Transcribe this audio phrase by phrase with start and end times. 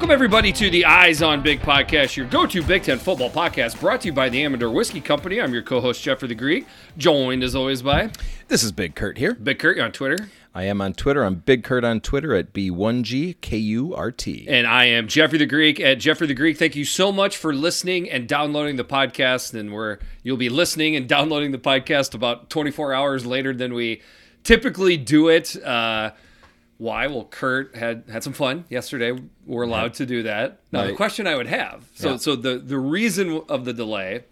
[0.00, 3.78] Welcome, everybody, to the Eyes on Big podcast, your go to Big Ten football podcast
[3.78, 5.42] brought to you by the Amador Whiskey Company.
[5.42, 6.64] I'm your co host, Jeffrey the Greek,
[6.96, 8.10] joined as always by
[8.48, 9.34] This is Big Kurt here.
[9.34, 10.30] Big Kurt on Twitter.
[10.54, 11.22] I am on Twitter.
[11.22, 14.46] I'm Big Kurt on Twitter at B1GKURT.
[14.48, 16.56] And I am Jeffrey the Greek at Jeffrey the Greek.
[16.56, 19.52] Thank you so much for listening and downloading the podcast.
[19.52, 24.00] And we're you'll be listening and downloading the podcast about 24 hours later than we
[24.44, 25.62] typically do it.
[25.62, 26.12] Uh,
[26.80, 27.06] why?
[27.08, 29.12] Well, Kurt had had some fun yesterday.
[29.46, 30.60] We're allowed to do that.
[30.72, 32.16] Now, the question I would have so Yeah.
[32.16, 34.24] so the the reason of the delay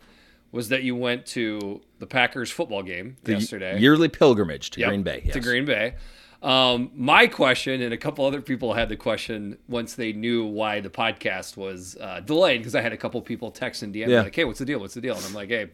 [0.51, 3.79] was that you went to the Packers football game yesterday.
[3.79, 5.21] Yearly pilgrimage to Yep, Green Bay.
[5.33, 5.41] To.
[5.41, 5.95] Green Bay.
[6.43, 10.81] Um, my question, and a couple other people had the question once they knew why
[10.81, 14.23] the podcast was uh, delayed, because I had a couple people text and DM Yeah.
[14.23, 14.79] like, "Hey, what's the deal?
[14.81, 15.67] What's the deal?" And I'm like, "Hey,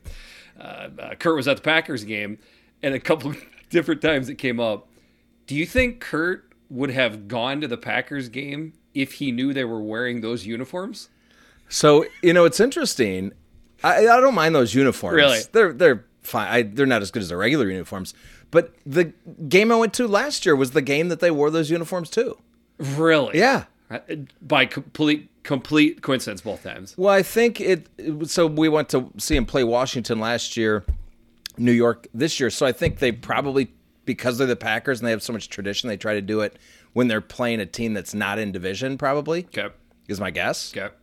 [0.58, 2.38] uh, uh, Kurt was at the Packers game,
[2.82, 3.32] and a couple
[3.70, 4.88] different times it came up.
[5.46, 9.64] Do you think Kurt would have gone to the Packers game if he knew they
[9.64, 11.08] were wearing those uniforms?
[11.68, 13.32] So you know it's interesting.
[13.82, 15.16] I, I don't mind those uniforms.
[15.16, 15.40] Really?
[15.52, 16.48] They're they're fine.
[16.48, 18.14] I, they're not as good as the regular uniforms.
[18.50, 19.12] But the
[19.48, 22.38] game I went to last year was the game that they wore those uniforms to.
[22.78, 23.38] Really?
[23.38, 23.64] Yeah.
[23.90, 23.98] Uh,
[24.40, 26.94] By complete complete coincidence, both times.
[26.96, 27.88] Well, I think it
[28.24, 30.84] so we went to see him play Washington last year,
[31.58, 32.50] New York this year.
[32.50, 33.72] So I think they probably
[34.04, 36.58] because they're the Packers and they have so much tradition, they try to do it
[36.92, 38.98] when they're playing a team that's not in division.
[38.98, 39.74] Probably Okay.
[40.08, 40.72] is my guess.
[40.76, 40.94] Okay.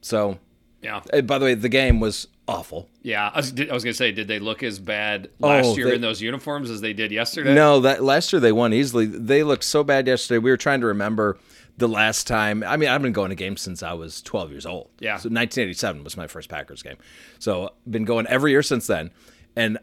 [0.00, 0.38] So,
[0.82, 1.00] Yeah.
[1.12, 2.88] uh, by the way, the game was awful.
[3.02, 5.88] Yeah, I was, I was gonna say, did they look as bad last Oh, year
[5.90, 7.54] they- in those uniforms as they did yesterday?
[7.54, 9.06] No, that last year they won easily.
[9.06, 10.38] They looked so bad yesterday.
[10.38, 11.38] We were trying to remember
[11.78, 12.62] the last time.
[12.64, 14.88] I mean, I've been going to games since I was 12 years old.
[14.98, 15.16] Yeah.
[15.16, 16.96] So 1987 was my first Packers game.
[17.38, 19.10] So been going every year since then,
[19.56, 19.78] and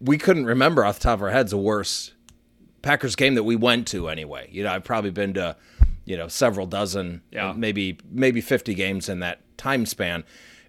[0.00, 2.12] we couldn't remember off the top of our heads a worse
[2.82, 4.48] Packers game that we went to anyway.
[4.52, 5.56] You know, I've probably been to,
[6.04, 7.52] you know, several dozen, Yeah.
[7.56, 10.24] maybe maybe 50 games in that time span.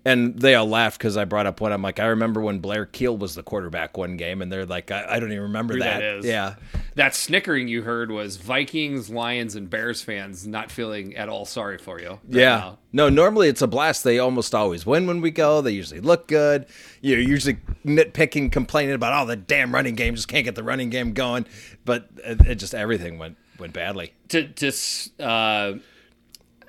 [0.07, 1.71] And they all laughed because I brought up one.
[1.71, 4.91] I'm like, I remember when Blair Kiel was the quarterback one game, and they're like,
[4.91, 6.23] I, I don't even remember Who that.
[6.23, 6.55] Yeah,
[6.93, 11.79] That snickering you heard was Vikings, Lions, and Bears fans not feeling at all sorry
[11.79, 12.09] for you.
[12.09, 12.57] right Yeah.
[12.57, 12.77] now.
[12.93, 14.03] No, normally it's a blast.
[14.03, 15.61] They almost always win when we go.
[15.61, 16.67] They usually look good.
[17.01, 20.91] You're usually nitpicking, complaining about, oh, the damn running game just can't get the running
[20.91, 21.47] game going.
[21.83, 24.13] But it, it just everything went went badly.
[24.29, 24.72] To to
[25.19, 25.73] uh,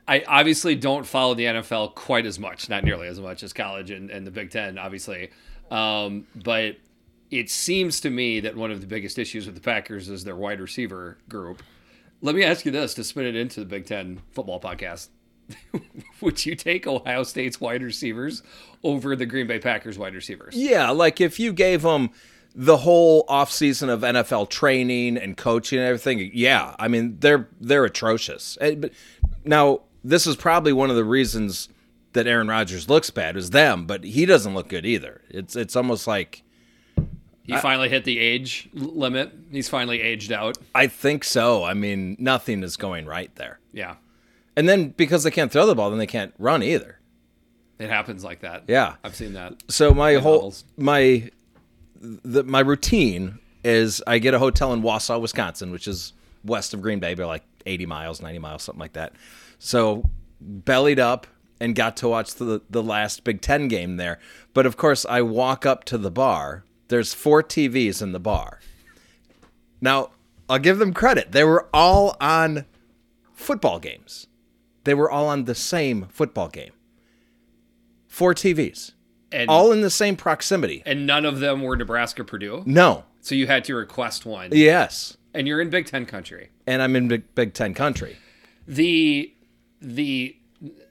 [0.09, 3.91] I obviously don't follow the NFL quite as much, not nearly as much as college
[3.91, 5.31] and, and the Big Ten, obviously.
[5.71, 6.77] Um, but
[7.31, 10.37] it seems to me that one of the biggest issues with the Packers is their
[10.37, 11.63] wide receiver group.
[12.23, 15.09] Let me ask you this to spin it into the Big Ten football podcast.
[16.21, 18.43] Would you take Ohio State's wide receivers
[18.83, 20.55] over the Green Bay Packers wide receivers?
[20.57, 22.11] Yeah, like if you gave them
[22.55, 27.85] the whole offseason of NFL training and coaching and everything, yeah, I mean they're they're
[27.85, 28.57] atrocious.
[28.61, 28.93] Eh, But
[29.45, 31.69] now this is probably one of the reasons
[32.13, 35.21] that Aaron Rodgers looks bad is them, but he doesn't look good either.
[35.29, 36.43] It's it's almost like
[37.43, 39.33] He finally hit the age limit.
[39.51, 40.59] He's finally aged out.
[40.75, 41.65] I think so.
[41.65, 43.59] I mean, nothing is going right there.
[43.73, 43.97] Yeah.
[44.57, 46.99] And then because they can't throw the ball, then they can't run either.
[47.79, 48.65] It happens like that.
[48.69, 48.95] Yeah.
[49.05, 49.55] I've seen that.
[49.69, 50.65] So my whole novels.
[50.79, 51.31] my
[52.01, 56.13] the, my routine is I get a hotel in Wausau, Wisconsin, which is
[56.45, 59.13] west of Green Bay, by like 80 miles, 90 miles, something like that.
[59.59, 60.09] So
[60.41, 61.27] bellied up
[61.61, 64.19] and got to watch the the last Big 10 game there.
[64.55, 66.65] But of course, I walk up to the bar.
[66.89, 68.61] There's four TVs in the bar.
[69.81, 70.11] Now,
[70.49, 71.33] I'll give them credit.
[71.33, 72.65] They were all on
[73.33, 74.27] football games.
[74.85, 76.71] They were all on the same football game.
[78.07, 78.93] Four TVs
[79.33, 80.83] And all in the same proximity.
[80.87, 82.63] and none of them were Nebraska Purdue.
[82.67, 83.05] No.
[83.21, 84.51] So you had to request one.
[84.53, 85.16] Yes.
[85.37, 86.51] And you're in Big Ten country.
[86.67, 88.17] And I'm in Big, Big Ten country.
[88.67, 89.33] The
[89.81, 90.37] the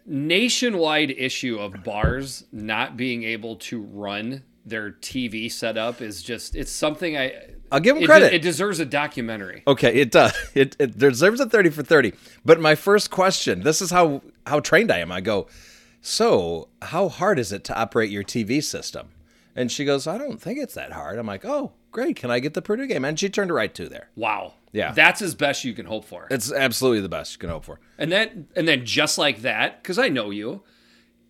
[0.06, 6.71] nationwide issue of bars not being able to run their TV setup is just it's
[6.71, 7.33] something I
[7.71, 8.33] I'll give 'em it, credit.
[8.33, 9.63] It deserves a documentary.
[9.68, 10.33] Okay, it does.
[10.56, 12.13] It, it deserves a 30 for 30.
[12.45, 15.12] But my first question, this is how how trained I am.
[15.12, 15.48] I go,
[16.01, 19.09] "So, how hard is it to operate your TV system?"
[19.56, 22.15] And she goes, "I don't think it's that hard." I'm like, "Oh, great.
[22.18, 24.09] Can I get the Purdue game?" And she turned it right to there.
[24.15, 24.53] Wow.
[24.71, 24.92] Yeah.
[24.92, 26.27] That's as best you can hope for.
[26.30, 27.80] It's absolutely the best you can hope for.
[27.97, 30.62] And then and then just like that, because I know you,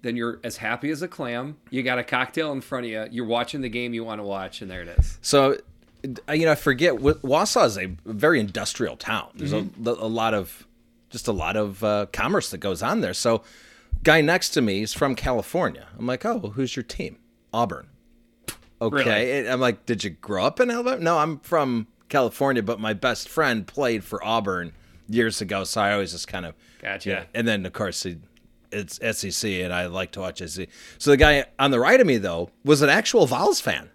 [0.02, 1.58] then you're as happy as a clam.
[1.70, 3.06] You got a cocktail in front of you.
[3.12, 5.20] You're watching the game you want to watch, and there it is.
[5.22, 5.58] So,
[6.04, 7.00] you know, I forget.
[7.00, 9.30] Wa- Wausau is a very industrial town.
[9.36, 10.68] There's a, a lot of,
[11.10, 13.14] just a lot of uh, commerce that goes on there.
[13.14, 13.44] So,
[14.04, 15.88] guy next to me is from California.
[15.98, 17.18] I'm like, oh, who's your team?
[17.54, 17.88] Auburn.
[18.86, 19.38] Okay.
[19.38, 19.50] Really?
[19.50, 21.02] I'm like, did you grow up in Alabama?
[21.02, 24.72] No, I'm from California, but my best friend played for Auburn
[25.08, 27.10] years ago, so I always just kind of Gotcha.
[27.10, 28.06] Yeah, and then of course
[28.72, 30.68] it's SEC, and I like to watch SEC.
[30.98, 33.90] So the guy on the right of me though was an actual Vols fan.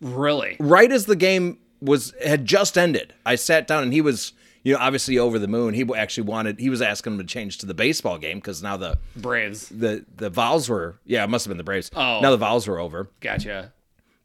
[0.00, 0.56] Really?
[0.60, 4.32] Right as the game was had just ended, I sat down and he was.
[4.64, 5.72] You know, obviously over the moon.
[5.72, 6.58] He actually wanted.
[6.58, 9.68] He was asking him to change to the baseball game because now the Braves.
[9.68, 10.98] the the Vols were.
[11.06, 11.90] Yeah, it must have been the Braves.
[11.94, 12.18] Oh.
[12.20, 13.08] now the Vols were over.
[13.20, 13.72] Gotcha.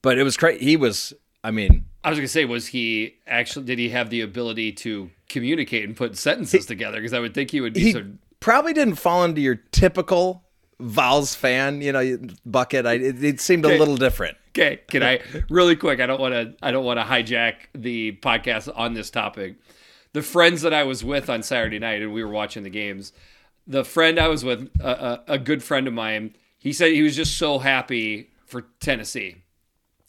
[0.03, 0.63] But it was crazy.
[0.63, 1.13] He was.
[1.43, 3.65] I mean, I was gonna say, was he actually?
[3.65, 6.97] Did he have the ability to communicate and put sentences together?
[6.97, 8.05] Because I would think he would be he so.
[8.39, 10.43] probably didn't fall into your typical
[10.79, 12.85] Vols fan, you know, bucket.
[12.85, 14.37] I, it, it seemed a little different.
[14.49, 15.19] Okay, can I
[15.49, 15.99] really quick?
[15.99, 16.53] I don't want to.
[16.61, 19.55] I don't want to hijack the podcast on this topic.
[20.11, 23.13] The friends that I was with on Saturday night, and we were watching the games.
[23.65, 27.01] The friend I was with, a, a, a good friend of mine, he said he
[27.01, 29.42] was just so happy for Tennessee,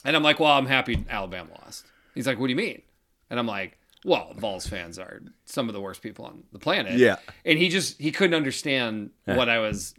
[0.05, 1.87] and I'm like, well, I'm happy Alabama lost.
[2.15, 2.83] He's like, what do you mean?
[3.31, 6.99] And I'm like, well, Vols fans are some of the worst people on the planet.
[6.99, 7.17] Yeah.
[7.45, 9.95] and he just he couldn't understand what I was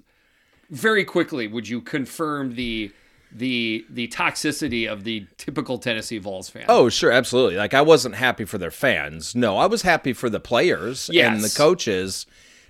[0.70, 2.92] very quickly would you confirm the
[3.32, 6.66] the the toxicity of the typical Tennessee Vols fan?
[6.70, 7.58] Oh, sure, absolutely.
[7.58, 9.36] Like I wasn't happy for their fans.
[9.36, 12.26] No, I was happy for the players and the coaches.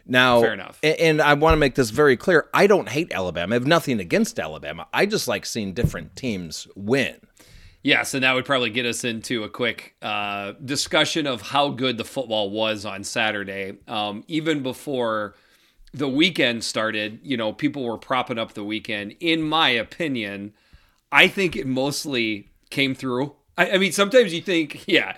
[0.05, 0.79] Now, Fair enough.
[0.83, 2.47] And, I want to make this very clear.
[2.53, 3.55] I don't hate Alabama.
[3.55, 4.87] I have nothing against Alabama.
[4.93, 7.15] I just like seeing different teams win.
[7.81, 11.97] Yes, and that would probably get us into a quick uh, discussion of how good
[11.97, 13.77] the football was on Saturday.
[13.87, 15.35] Um, even before
[15.93, 19.15] the weekend started, you know, people were propping up the weekend.
[19.19, 20.53] In my opinion,
[21.11, 23.35] I think it mostly came through.
[23.57, 25.15] I, I mean, sometimes you think, yeah,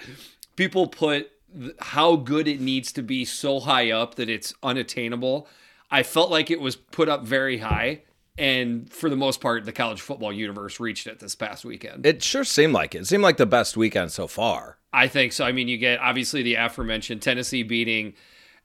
[0.58, 1.32] people put
[1.80, 5.48] how good it needs to be so high up that it's unattainable.
[5.90, 8.04] I felt like it was put up very high.
[8.38, 12.06] And for the most part, the college football universe reached it this past weekend.
[12.06, 13.00] It sure seemed like it.
[13.00, 14.78] It seemed like the best weekend so far.
[14.94, 15.44] I think so.
[15.44, 18.14] I mean, you get obviously the aforementioned Tennessee beating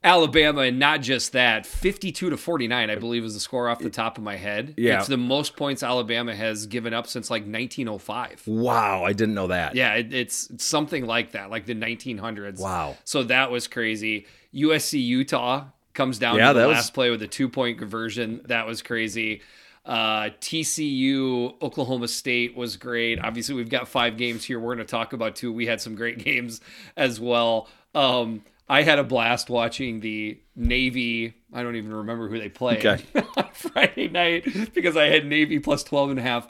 [0.05, 3.89] Alabama, and not just that, 52 to 49, I believe is the score off the
[3.91, 4.75] top of my head.
[4.77, 4.99] Yeah.
[4.99, 8.43] It's the most points Alabama has given up since like 1905.
[8.47, 9.75] Wow, I didn't know that.
[9.77, 12.59] Yeah, it, it's it's something like that, like the 1900s.
[12.59, 12.97] Wow.
[13.05, 14.27] So that was crazy.
[14.55, 17.79] USC Utah comes down Yeah, to the that was- last play with a two point
[17.79, 18.41] conversion.
[18.47, 19.43] That was crazy.
[19.85, 23.19] Uh, TCU, Oklahoma State was great.
[23.19, 24.59] Obviously, we've got five games here.
[24.61, 25.53] We're going to talk about two.
[25.53, 26.61] We had some great games
[26.97, 27.69] as well.
[27.95, 31.35] Um, I had a blast watching the Navy.
[31.53, 33.05] I don't even remember who they played Okay.
[33.37, 36.49] on Friday night because I had Navy plus 12 and a half.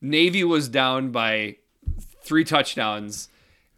[0.00, 1.56] Navy was down by
[2.22, 3.28] three touchdowns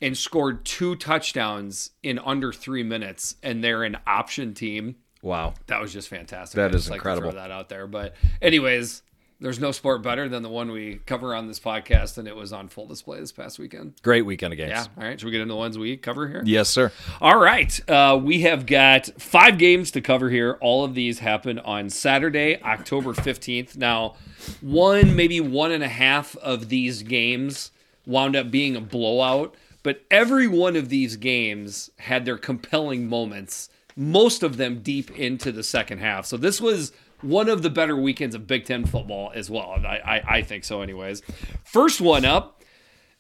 [0.01, 4.97] and scored two touchdowns in under three minutes, and they're an option team.
[5.21, 5.53] Wow.
[5.67, 6.57] That was just fantastic.
[6.57, 7.33] That I is like incredible.
[7.33, 7.87] throw that out there.
[7.87, 9.03] But, anyways,
[9.41, 12.53] there's no sport better than the one we cover on this podcast, and it was
[12.53, 13.95] on full display this past weekend.
[14.03, 14.71] Great weekend of games.
[14.71, 14.87] Yeah.
[14.97, 15.19] All right.
[15.19, 16.43] Should we get into the ones we cover here?
[16.45, 16.91] Yes, sir.
[17.21, 17.81] All right.
[17.89, 20.59] Uh, we have got five games to cover here.
[20.61, 23.77] All of these happen on Saturday, October 15th.
[23.77, 24.17] Now,
[24.61, 27.71] one, maybe one and a half of these games
[28.07, 29.55] wound up being a blowout,
[29.85, 35.53] but every one of these games had their compelling moments, most of them deep into
[35.53, 36.27] the second half.
[36.27, 39.71] So this was one of the better weekends of Big Ten football as well.
[39.85, 41.23] I, I, I think so, anyways.
[41.65, 42.55] First one up.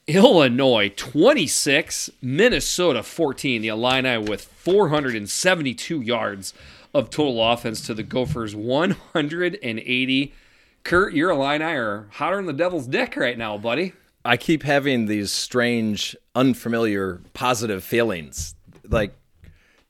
[0.07, 3.61] Illinois 26, Minnesota 14.
[3.61, 6.55] The Illini with 472 yards
[6.95, 10.35] of total offense to the Gophers 180.
[10.83, 13.93] Kurt, your Illini are hotter than the devil's dick right now, buddy.
[14.25, 18.55] I keep having these strange, unfamiliar, positive feelings,
[18.89, 19.15] like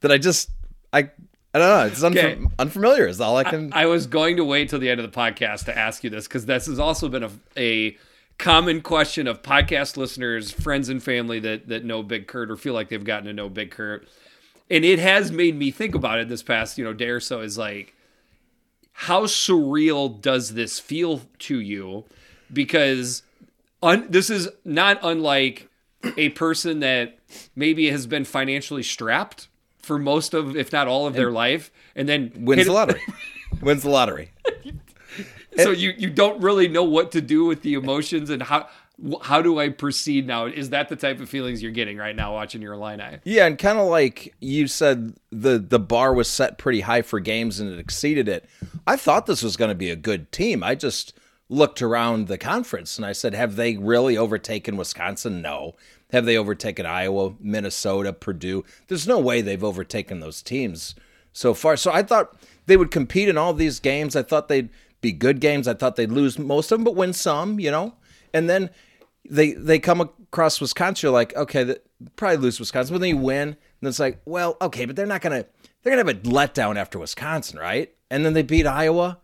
[0.01, 0.11] that.
[0.11, 0.51] I just,
[0.93, 1.11] I,
[1.55, 1.87] I don't know.
[1.87, 2.55] It's unfam- Okay.
[2.59, 3.07] unfamiliar.
[3.07, 3.73] Is all I can.
[3.73, 6.29] I was going to wait till the end of the podcast to ask you this
[6.29, 7.97] because this has also been a, a
[8.39, 12.75] common question of podcast listeners, friends, and family that that know Big Kurt or feel
[12.75, 14.07] like they've gotten to know Big Kurt,
[14.71, 17.41] and it has made me think about it this past you know day or so.
[17.41, 17.95] Is like,
[18.93, 22.05] how surreal does this feel to you?
[22.53, 23.23] Because
[23.83, 25.69] un- this is not unlike
[26.17, 27.19] a person that
[27.57, 29.48] maybe has been financially strapped
[29.89, 33.01] for most of, if not all of their life, and then wins the lottery.
[33.63, 34.31] wins the lottery.
[35.57, 38.69] so you you don't really know what to do with the emotions and how
[39.23, 40.47] how do I proceed now?
[40.47, 43.19] Is that the type of feelings you're getting right now watching your Illini?
[43.25, 47.19] Yeah, and kind of like you said, the the bar was set pretty high for
[47.19, 48.45] games, and it exceeded it.
[48.87, 50.63] I thought this was going to be a good team.
[50.63, 51.15] I just
[51.49, 55.41] looked around the conference and I said, "Have they really overtaken Wisconsin?
[55.41, 55.77] No.
[56.11, 58.65] Have they overtaken Iowa, Minnesota, Purdue?
[58.87, 60.95] There's no way they've overtaken those teams
[61.33, 61.77] so far.
[61.77, 62.35] So I thought
[62.67, 64.17] they would compete in all these games.
[64.17, 65.69] I thought they'd be good games.
[65.69, 67.61] I thought they'd lose most of them, but win some.
[67.61, 67.95] You know,
[68.33, 68.71] and then
[69.29, 71.07] they they come across Wisconsin.
[71.07, 71.77] You're like, okay,
[72.17, 75.21] probably lose Wisconsin, but then you win, and it's like, well, okay, but they're not
[75.21, 75.45] gonna
[75.83, 77.93] they're gonna have a letdown after Wisconsin, right?
[78.11, 79.19] And then they beat Iowa.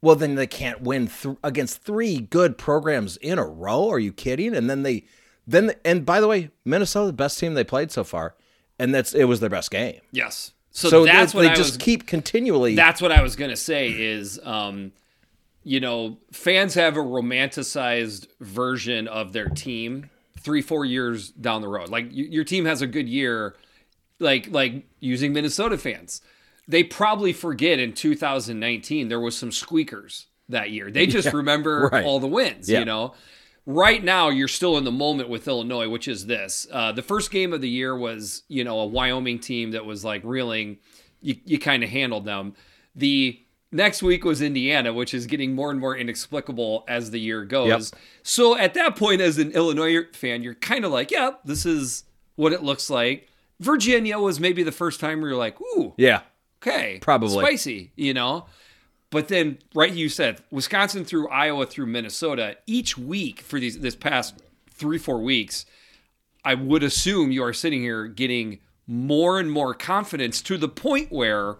[0.00, 3.88] Well, then they can't win th- against three good programs in a row.
[3.88, 4.54] Are you kidding?
[4.54, 5.06] And then they,
[5.48, 8.34] then and by the way, Minnesota the best team they played so far,
[8.78, 10.00] and that's it was their best game.
[10.12, 10.52] Yes.
[10.70, 11.76] So, So that's they, what they I just was.
[11.78, 12.76] keep continually.
[12.76, 13.88] That's what I was gonna say.
[13.88, 14.92] Is um,
[15.64, 21.68] you know, fans have a romanticized version of their team three, four years down the
[21.68, 21.88] road.
[21.88, 23.56] Like y- your team has a good year,
[24.18, 26.20] like like using Minnesota fans.
[26.68, 30.90] They probably forget in 2019 there was some squeakers that year.
[30.90, 32.04] They just remember right.
[32.04, 32.68] all the wins.
[32.68, 32.80] Yeah.
[32.80, 33.14] You know.
[33.70, 36.66] Right now, you're still in the moment with Illinois, which is this.
[36.72, 40.02] Uh, the first game of the year was, you know, a Wyoming team that was
[40.02, 40.78] like reeling.
[41.20, 42.54] You, you kind of handled them.
[42.94, 43.38] The
[43.70, 47.92] next week was Indiana, which is getting more and more inexplicable as the year goes.
[47.92, 48.00] Yep.
[48.22, 52.04] So at that point, as an Illinois fan, you're kind of like, yeah, this is
[52.36, 53.28] what it looks like.
[53.60, 56.22] Virginia was maybe the first time where you're like, ooh, yeah,
[56.62, 57.44] okay, Probably.
[57.44, 58.46] spicy, you know.
[59.10, 63.96] But then, right, you said Wisconsin through Iowa through Minnesota each week for these this
[63.96, 64.34] past
[64.70, 65.64] three four weeks.
[66.44, 71.10] I would assume you are sitting here getting more and more confidence to the point
[71.10, 71.56] where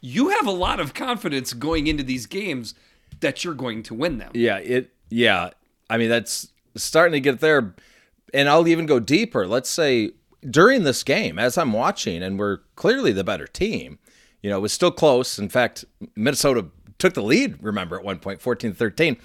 [0.00, 2.74] you have a lot of confidence going into these games
[3.20, 4.30] that you're going to win them.
[4.34, 5.50] yeah, it, yeah.
[5.88, 7.74] I mean, that's starting to get there,
[8.32, 9.46] and I'll even go deeper.
[9.46, 10.12] Let's say
[10.48, 13.98] during this game, as I'm watching, and we're clearly the better team.
[14.42, 15.38] You know, it was still close.
[15.38, 15.84] In fact,
[16.16, 16.66] Minnesota
[17.02, 17.58] took the lead.
[17.62, 19.18] Remember at one point, 14-13.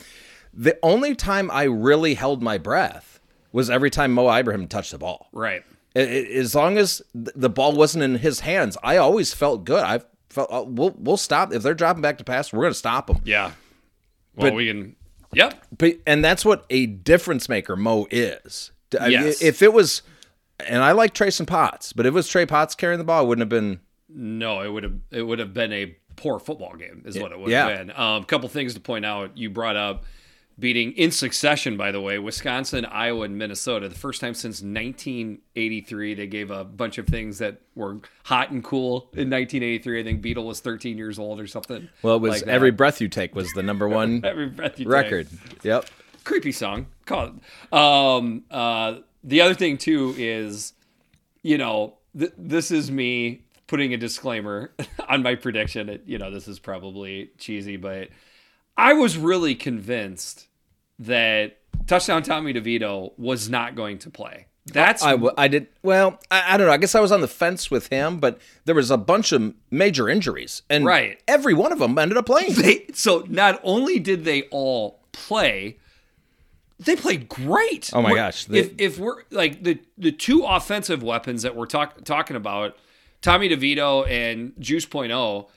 [0.53, 3.19] The only time I really held my breath
[3.53, 5.27] was every time Mo Ibrahim touched the ball.
[5.31, 5.63] Right.
[5.95, 9.83] As long as the ball wasn't in his hands, I always felt good.
[9.83, 12.51] I felt uh, we'll we'll stop if they're dropping back to pass.
[12.51, 13.21] We're going to stop them.
[13.23, 13.51] Yeah.
[14.35, 14.95] Well, But- we can.
[15.33, 15.65] Yep.
[15.77, 18.71] But and that's what a difference maker Mo is.
[18.99, 19.41] I Yes.
[19.41, 20.01] if it was,
[20.67, 23.27] and I like Trayson Potts, but if it was Trey Potts carrying the ball, it
[23.27, 23.79] wouldn't have been.
[24.09, 27.39] No, it would have it would have been a poor football game, is what it
[27.39, 27.69] would Yeah.
[27.69, 27.89] have been.
[27.91, 29.37] A um, couple things to point out.
[29.37, 30.03] You brought up
[30.59, 33.87] beating in succession, by the way, Wisconsin, Iowa, and Minnesota.
[33.87, 38.63] The first time since 1983, they gave a bunch of things that were hot and
[38.63, 39.99] cool in 1983.
[39.99, 41.87] I think Beetle was 13 years old or something.
[42.01, 44.85] Well, it was like every breath you take was the number one every breath you
[44.85, 45.27] take record.
[45.63, 45.85] Yep.
[46.23, 46.87] creepy song.
[47.05, 47.25] Call
[47.71, 47.73] it.
[47.73, 50.73] Um, uh, the other thing too is,
[51.43, 54.71] you know, th- this is me putting a disclaimer
[55.09, 55.99] on my prediction.
[56.05, 58.09] You know, this is probably cheesy, but
[58.75, 60.47] I was really convinced
[60.99, 64.47] that touchdown Tommy DeVito was not going to play.
[64.73, 66.19] That's I did well.
[66.29, 66.73] I, I don't know.
[66.73, 69.53] I guess I was on the fence with him, but there was a bunch of
[69.71, 71.21] major injuries, and Right.
[71.25, 72.53] every one of them ended up playing.
[72.55, 75.77] they so not only did they all play
[76.79, 80.43] they played great Oh my We're- gosh, they- if, if we're like the the two
[80.43, 82.77] offensive weapons that we're talk, talking about
[83.21, 85.47] tommy devito and juice point oh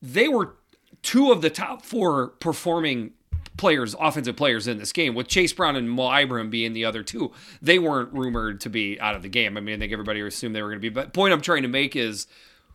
[0.00, 0.54] they were
[1.02, 3.12] two of the top four performing
[3.56, 7.02] players offensive players in this game with chase brown and mo ibrahim being the other
[7.02, 7.32] two.
[7.60, 9.56] They weren't rumored to be out of the game.
[9.56, 11.62] I mean i think everybody assumed they were going to be but point i'm trying
[11.62, 12.26] to make is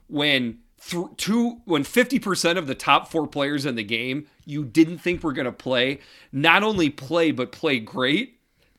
[0.08, 5.00] when th- two when 50% of the top four players in the game you didn't
[5.00, 6.00] think were going to play
[6.32, 8.33] not only play but play great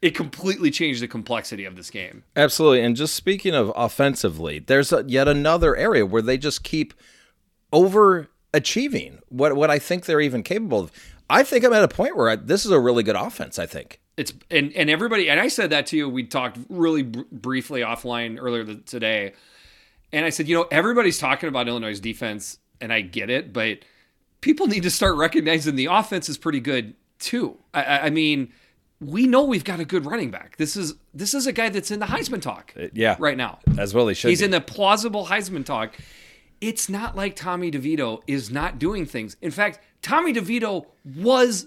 [0.05, 2.81] it completely changed the complexity of this game Absolutely.
[2.83, 6.93] And just speaking of offensively, there's a, yet another area where they just keep
[7.73, 10.93] overachieving what what I think they're even capable of.
[11.29, 13.59] I think I'm at a point where I, this is a really good offense.
[13.59, 14.01] I think.
[14.17, 17.81] it's and and everybody and I said that to you we talked really br- briefly
[17.81, 19.33] offline earlier th- today
[20.13, 23.79] and I said you know everybody's talking about Illinois' defense and I get it but
[24.41, 28.53] people need to start recognizing the offense is pretty good too I- I, I mean
[29.05, 31.91] we know we've got a good running back this is this is a guy that's
[31.91, 33.17] in the Heisman talk uh, Yeah.
[33.19, 34.31] right now As well, he should.
[34.31, 34.47] He's be.
[34.47, 35.95] in the plausible Heisman talk.
[36.61, 39.37] It's not like Tommy DeVito is not doing things.
[39.43, 41.67] In fact, Tommy DeVito was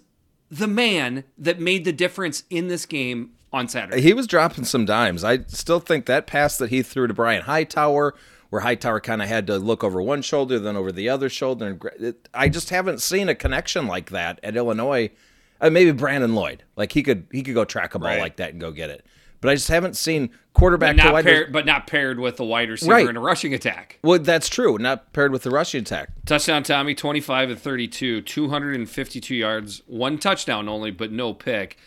[0.50, 4.02] the man that made the difference in this game on Saturday.
[4.02, 5.24] he was dropping some dimes.
[5.24, 8.16] I still think that pass that he threw to Brian Hightower,
[8.50, 11.78] where Hightower kind of had to look over one shoulder, then over the other shoulder,
[12.00, 15.12] and I just haven't seen a connection like that at Illinois.
[15.60, 18.20] Uh, maybe Brandon Lloyd, like he could he could go track a ball Right.
[18.20, 19.06] like that and go get it.
[19.40, 21.26] But I just haven't seen quarterback But to not, wide.
[21.26, 23.08] paired, but not paired with a wide receiver Right.
[23.08, 24.00] in a rushing attack.
[24.02, 24.80] well, that's true.
[24.80, 26.10] Not paired with the rushing attack.
[26.26, 31.78] Touchdown Tommy, 25 and 32, 252 yards, one touchdown only, but no pick.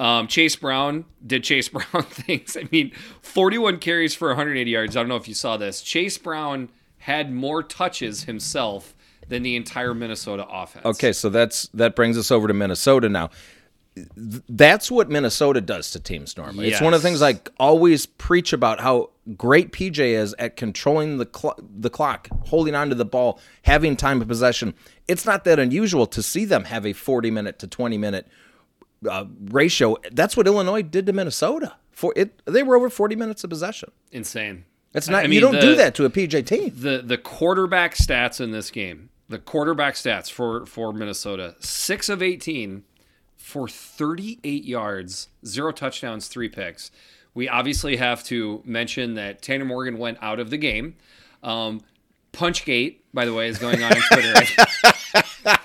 [0.00, 2.56] Um, Chase Brown did Chase Brown things.
[2.56, 2.90] I mean,
[3.22, 4.96] 41 carries for 180 yards.
[4.96, 5.82] I don't know if you saw this.
[5.82, 8.95] Chase Brown had more touches himself
[9.28, 10.84] than the entire Minnesota offense.
[10.84, 13.30] Okay, so that's that brings us over to Minnesota now.
[14.48, 16.68] that's what Minnesota does to teams normally.
[16.68, 21.16] It's one of the things I always preach about how great PJ is at controlling
[21.16, 24.74] the cl- the clock, holding on to the ball, having time of possession.
[25.08, 28.28] It's not that unusual to see them have a 40 minute to 20 minute
[29.08, 29.96] uh, ratio.
[30.12, 31.76] That's what Illinois did to Minnesota.
[31.90, 33.90] For it, they were over 40 minutes of possession.
[34.12, 34.66] Insane.
[34.96, 35.24] It's not.
[35.24, 36.72] I mean, you don't the, do that to a PJ team.
[36.74, 39.10] The the quarterback stats in this game.
[39.28, 42.84] The quarterback stats for for Minnesota: six of 18
[43.36, 46.90] for 38 yards, zero touchdowns, three picks.
[47.34, 50.96] We obviously have to mention that Tanner Morgan went out of the game.
[51.42, 51.82] Um,
[52.32, 55.58] Punchgate, by the way, is going on on Twitter.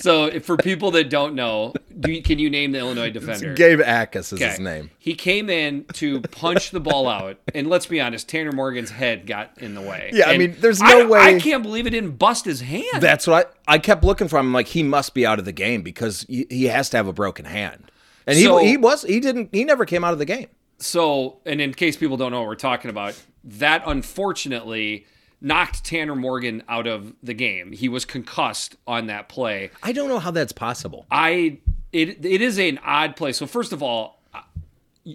[0.00, 3.54] So, for people that don't know, do you, can you name the Illinois defender?
[3.54, 4.50] Gabe Jacas is okay.
[4.50, 4.90] his name.
[4.98, 9.26] He came in to punch the ball out, and let's be honest, Tanner Morgan's head
[9.26, 10.10] got in the way.
[10.12, 11.20] Yeah, and I mean, there's no I, way.
[11.20, 13.00] I can't believe it didn't bust his hand.
[13.00, 14.52] That's what I, I kept looking for him.
[14.52, 17.12] Like he must be out of the game because he, he has to have a
[17.12, 17.90] broken hand,
[18.26, 20.48] and so, he he was he didn't he never came out of the game.
[20.78, 25.06] So, and in case people don't know what we're talking about, that unfortunately
[25.40, 27.72] knocked Tanner Morgan out of the game.
[27.72, 29.70] He was concussed on that play.
[29.82, 31.06] I don't know how that's possible.
[31.10, 31.58] I
[31.92, 33.32] it it is an odd play.
[33.32, 34.20] So first of all,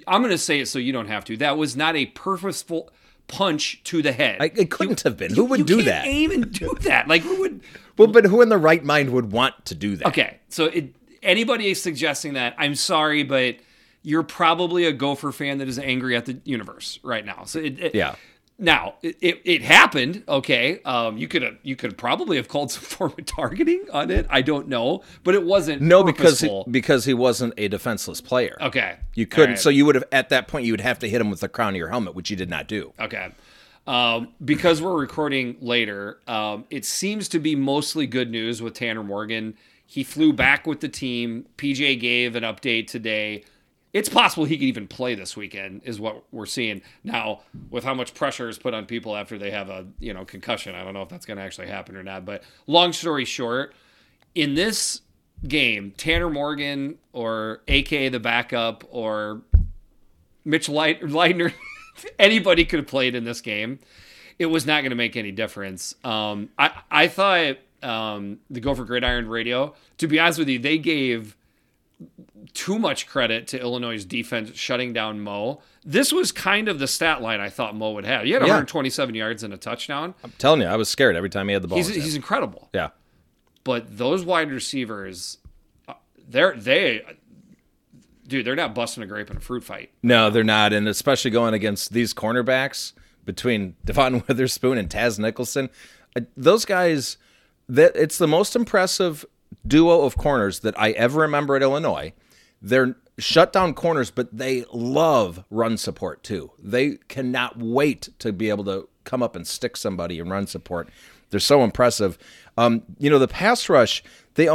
[0.08, 1.38] I'm going to say it so you don't have to.
[1.38, 2.92] That was not a purposeful
[3.28, 4.38] punch to the head.
[4.40, 5.34] I, it couldn't you, have been.
[5.34, 6.08] Who would do that?
[6.08, 7.08] Even do that?
[7.08, 7.62] Like who would?
[7.98, 10.08] Well, but who in the right mind would want to do that?
[10.08, 13.58] Okay, so it, anybody suggesting that, I'm sorry, but
[14.02, 17.44] you're probably a Gopher fan that is angry at the universe right now.
[17.46, 18.16] So it, it, yeah.
[18.60, 20.24] Now it, it, it happened.
[20.28, 24.12] Okay, um, you could have you could probably have called some form of targeting on
[24.12, 24.28] it.
[24.30, 25.82] I don't know, but it wasn't.
[25.82, 28.58] No, because he, because he wasn't a defenseless player.
[28.62, 29.52] Okay, you couldn't.
[29.52, 29.60] Right.
[29.60, 31.50] So you would have at that point you would have to hit him with the
[31.50, 32.94] crown of your helmet, which you did not do.
[33.00, 33.32] Okay.
[33.86, 39.04] Um, because we're recording later, um, it seems to be mostly good news with Tanner
[39.04, 39.56] Morgan.
[39.86, 41.46] He flew back with the team.
[41.58, 43.44] PJ gave an update today
[43.94, 46.82] it's possible he could even play this weekend is what we're seeing.
[47.04, 50.26] Now with how much pressure is put on people after they have a you know
[50.26, 53.26] concussion i don't know if that's going to actually happen or not but long story
[53.26, 53.74] short
[54.36, 55.02] in this
[55.48, 59.42] game tanner morgan or ak the backup or
[60.46, 61.54] mitch leidner
[62.20, 63.80] anybody could have played in this game.
[64.40, 65.96] It was not going to make any difference.
[66.04, 70.78] Um, I, I thought um, the gopher gridiron radio to be honest with you they
[70.78, 71.36] gave
[72.54, 75.62] too much credit to Illinois' defense shutting down Mo.
[75.84, 78.26] This was kind of the stat line I thought Mo would have.
[78.26, 79.20] He had 127 yeah.
[79.24, 80.14] yards and a touchdown.
[80.24, 81.78] I'm telling you, I was scared every time he had the ball.
[81.78, 82.70] He's, he's incredible.
[82.74, 82.90] Yeah.
[83.64, 85.40] But those wide receivers,
[85.88, 85.94] uh,
[86.28, 87.02] they're they,
[88.28, 89.92] dude, they're not busting a grape in a fruit fight.
[90.04, 92.94] No, they're not, and especially going against these cornerbacks
[93.26, 95.70] between Devon Witherspoon and Taz Nicholson,
[96.16, 97.18] uh, those guys.
[97.70, 99.26] That it's the most impressive
[99.66, 102.12] duo of corners that I ever remember at Illinois
[102.64, 106.52] they're shut down corners, but they love run support too.
[106.58, 110.90] They cannot wait to be able to come up and stick somebody and run support.
[111.30, 112.18] They're so impressive.
[112.58, 114.04] Um, you know, the pass rush,
[114.36, 114.46] they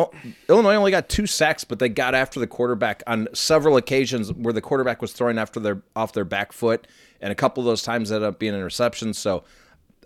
[0.48, 4.52] Illinois only got two sacks, but they got after the quarterback on several occasions where
[4.52, 6.86] the quarterback was throwing after their off their back foot,
[7.20, 9.16] and a couple of those times ended up being interceptions.
[9.16, 9.44] So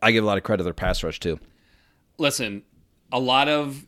[0.01, 1.39] I give a lot of credit to their pass rush too.
[2.19, 2.63] Listen,
[3.13, 3.87] a lot of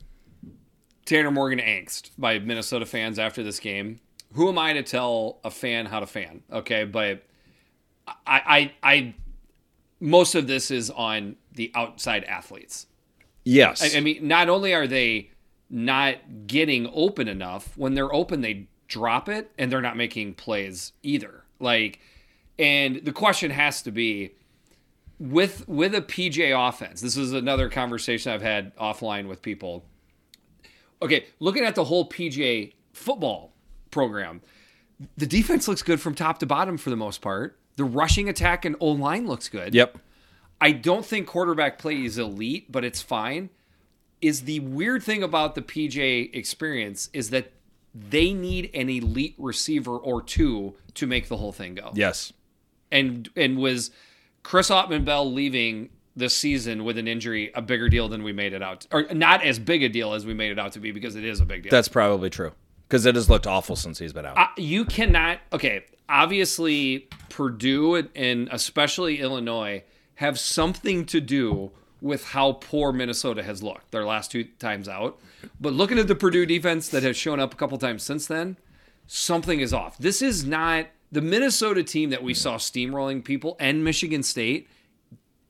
[1.06, 4.00] Tanner Morgan angst by Minnesota fans after this game.
[4.34, 6.42] Who am I to tell a fan how to fan?
[6.52, 7.24] Okay, but
[8.06, 9.14] I, I, I
[10.00, 12.86] most of this is on the outside athletes.
[13.44, 15.30] Yes, I, I mean, not only are they
[15.70, 20.92] not getting open enough, when they're open, they drop it, and they're not making plays
[21.02, 21.44] either.
[21.60, 22.00] Like,
[22.58, 24.32] and the question has to be
[25.18, 27.00] with with a PJ offense.
[27.00, 29.84] This is another conversation I've had offline with people
[31.04, 33.52] okay, looking at the whole PJ football
[33.94, 34.42] program,
[35.16, 37.58] the defense looks good from top to bottom for the most part.
[37.76, 39.74] The rushing attack and O line looks good.
[39.74, 39.98] Yep.
[40.60, 43.50] I don't think quarterback play is elite, but it's fine.
[44.20, 47.52] Is the weird thing about the PJ experience is that
[47.94, 51.92] they need an elite receiver or two to make the whole thing go.
[51.94, 52.32] Yes.
[52.90, 53.90] And and was
[54.42, 58.52] Chris Autman Bell leaving this season with an injury a bigger deal than we made
[58.52, 60.80] it out, to, or not as big a deal as we made it out to
[60.80, 61.70] be because it is a big deal.
[61.70, 62.52] That's probably true
[62.88, 64.38] because it has looked awful since he's been out.
[64.38, 65.38] Uh, you cannot.
[65.52, 69.82] Okay, obviously Purdue and especially Illinois
[70.16, 75.18] have something to do with how poor Minnesota has looked their last two times out.
[75.60, 78.58] But looking at the Purdue defense that has shown up a couple times since then,
[79.06, 79.98] something is off.
[79.98, 84.68] This is not the Minnesota team that we saw steamrolling people and Michigan State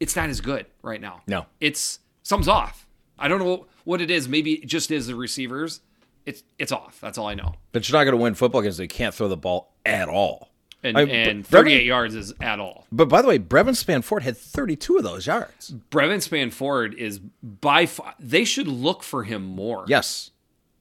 [0.01, 1.23] it's not as good right now.
[1.27, 2.87] No, it's something's off.
[3.18, 4.29] I don't know what it is.
[4.29, 5.81] Maybe it just is the receivers,
[6.27, 7.01] it's it's off.
[7.01, 7.55] That's all I know.
[7.73, 10.51] But you're not going to win football games They can't throw the ball at all.
[10.83, 12.87] And, I- and Brevyn- 38 yards is at all.
[12.93, 15.71] But by the way, Brevyn Spann-Ford had 32 of those yards.
[15.91, 18.15] Brevyn Spann-Ford is by far.
[18.21, 19.85] They should look for him more.
[19.89, 20.31] Yes,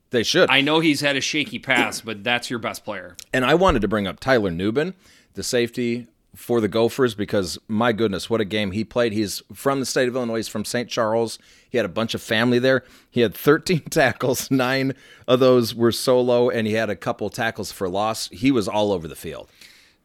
[0.10, 0.50] they should.
[0.50, 3.16] I know he's had a shaky pass, but that's your best player.
[3.34, 4.94] And I wanted to bring up Tyler Nubin,
[5.36, 9.14] the safety for the Gophers, because my goodness, what a game he played.
[9.14, 10.38] He's from the state of Illinois.
[10.38, 10.90] He's from St.
[10.90, 11.38] Charles.
[11.70, 12.84] He had a bunch of family there.
[13.10, 14.50] He had 13 tackles.
[14.50, 14.94] Nine
[15.28, 18.30] of those were solo, and he had a couple tackles for loss.
[18.30, 19.50] He was all over the field.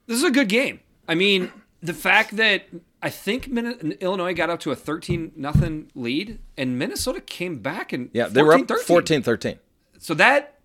[0.07, 0.81] This is a good game.
[1.07, 1.51] I mean,
[1.83, 2.65] the fact that
[3.03, 3.49] I think
[4.01, 8.43] Illinois got up to a 13 nothing lead, and Minnesota came back and Yeah, they
[8.43, 8.85] were up 13.
[8.85, 9.59] 14 13.
[9.99, 10.59] So that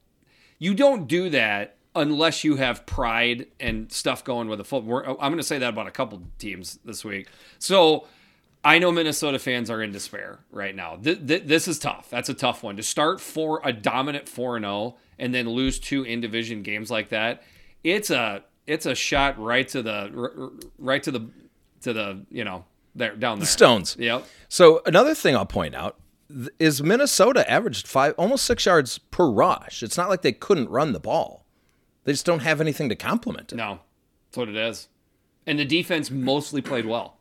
[0.60, 5.18] you don't do that unless you have pride and stuff going with the football.
[5.20, 7.28] I'm going to say that about a couple teams this week.
[7.60, 8.08] So
[8.64, 10.96] I know Minnesota fans are in despair right now.
[10.96, 12.10] Th- th- this is tough.
[12.10, 15.80] That's a tough one to start for a dominant four and zero and then lose
[15.80, 17.44] two in division games like that.
[17.84, 21.30] It's a it's a shot right to the right to the
[21.82, 23.46] to the you know there down there.
[23.46, 23.98] Stones.
[24.00, 24.26] Yep.
[24.48, 25.98] So another thing I'll point out
[26.58, 29.84] is Minnesota averaged five, almost six yards per rush.
[29.84, 31.43] It's not like they couldn't run the ball;
[32.04, 33.56] they just don't have anything to complement it.
[33.56, 33.80] No,
[34.30, 34.88] that's what it is.
[35.46, 37.18] And the defense mostly played well.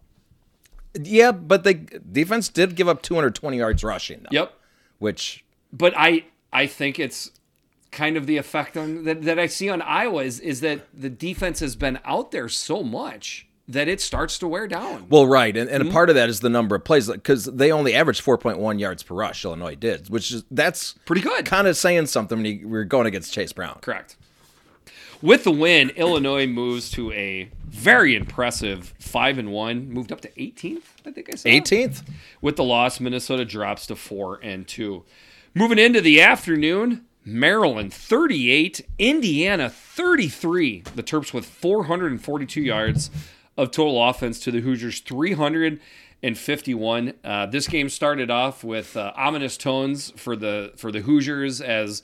[1.00, 4.52] Yeah, but the defense did give up 220 yards rushing, though, Yep.
[4.98, 7.30] which but I I think it's
[7.90, 11.08] kind of the effect on that, that I see on Iowa is is that the
[11.10, 15.06] defense has been out there so much that it starts to wear down.
[15.08, 15.80] well, right, and, Mm-hmm.
[15.80, 18.78] and a part of that is the number of plays because they only averaged 4.1
[18.78, 19.44] yards per rush.
[19.46, 21.46] Illinois did, which is that's Pretty good.
[21.46, 23.78] kind of saying something when you, we're going against Chase Brown.
[23.80, 24.16] Correct.
[25.22, 30.28] With the win, Illinois moves to a very impressive five and one, moved up to
[30.32, 30.82] 18th.
[31.06, 32.02] I think I said 18th.
[32.40, 35.04] With the loss, Minnesota drops to four and two.
[35.54, 40.82] Moving into the afternoon, Maryland 38, Indiana 33.
[40.96, 43.08] The Terps with 442 yards
[43.56, 47.12] of total offense to the Hoosiers 351.
[47.22, 52.02] Uh, this game started off with uh, ominous tones for the for the Hoosiers as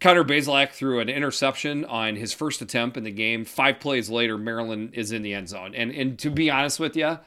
[0.00, 3.44] Connor Bazelak threw an interception on his first attempt in the game.
[3.44, 5.74] Five plays later, Maryland is in the end zone.
[5.74, 7.18] And and to be honest with you,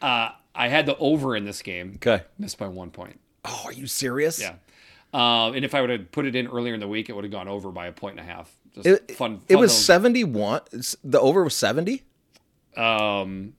[0.00, 1.92] uh, I had the over in this game.
[1.96, 2.22] Okay.
[2.38, 3.18] Missed by one point.
[3.44, 4.40] Oh, are you serious?
[4.40, 4.54] Yeah.
[5.12, 7.24] Um, and if I would have put it in earlier in the week, it would
[7.24, 8.54] have gone over by a point and a half.
[8.74, 9.40] Just It, fun.
[9.48, 10.60] it was little- 71.
[11.02, 12.02] The over was 70.
[12.76, 13.54] Um,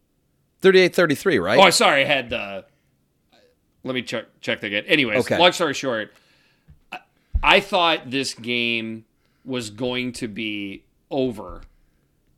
[0.61, 1.59] 38 33, right?
[1.59, 2.03] oh, sorry.
[2.03, 2.65] I had the.
[3.83, 4.85] Let me check check that again.
[4.85, 5.37] Anyways, Okay.
[5.37, 6.13] long story short,
[7.43, 9.05] I, thought this game
[9.45, 11.61] was going to be over,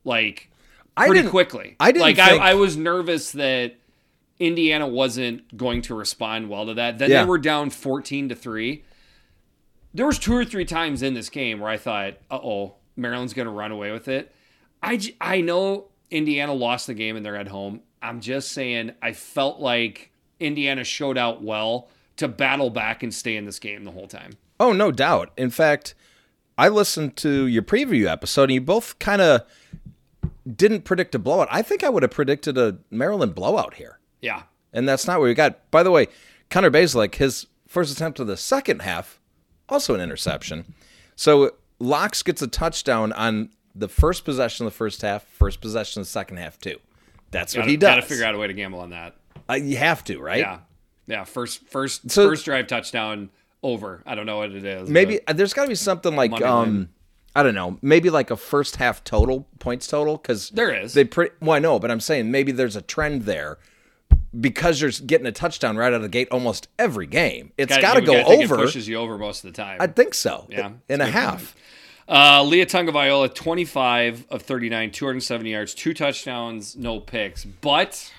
[0.04, 0.50] like
[0.96, 1.76] I pretty quickly.
[1.80, 3.76] I didn't like think- I, I was nervous that
[4.40, 6.98] Indiana wasn't going to respond well to that.
[6.98, 7.24] Then Yeah.
[7.24, 8.84] they were down fourteen to three.
[9.94, 13.34] There was two or three times in this game where I thought, "Uh oh, Maryland's
[13.34, 14.34] going to run away with it."
[14.82, 17.82] I j- I know Indiana lost the game and they're at home.
[18.02, 23.36] I'm just saying, I felt like Indiana showed out well to battle back and stay
[23.36, 24.34] in this game the whole time.
[24.60, 25.32] Oh, no doubt.
[25.38, 25.96] In fact,
[26.58, 29.42] I listened to your preview episode, and you both kind of
[30.56, 31.48] didn't predict a blowout.
[31.52, 35.26] I think I would have predicted a Maryland blowout here, Yeah, and that's not what
[35.26, 35.70] we got.
[35.72, 36.08] By the way,
[36.50, 39.20] Connor Bazelak, his first attempt of the second half,
[39.70, 40.74] also an interception.
[41.16, 46.02] So Locks gets a touchdown on the first possession of the first half, first possession
[46.02, 46.78] of the second half too.
[47.32, 47.90] That's what gotta, he does.
[47.90, 49.16] Got to figure out a way to gamble on that.
[49.50, 50.40] Uh, you have to, right?
[50.40, 50.60] Yeah,
[51.08, 51.24] yeah.
[51.24, 53.30] First, first, So- first drive touchdown
[53.62, 54.04] over.
[54.06, 54.90] I don't know what it is.
[54.90, 56.90] Maybe there's got to be something like um.
[57.36, 60.94] I don't know, maybe like a first half total points total because There is.
[60.94, 63.58] They pretty well, I know, but I'm saying maybe there's a trend there
[64.40, 67.52] because you're getting a touchdown right out of the gate almost every game.
[67.58, 68.56] It's got to go over.
[68.56, 69.78] It pushes you over most of the time.
[69.80, 70.46] I think so.
[70.50, 71.56] Yeah, in a half.
[72.08, 78.12] Uh, Leah Tagovailoa, 25 of 39, 270 yards, two touchdowns, no picks, but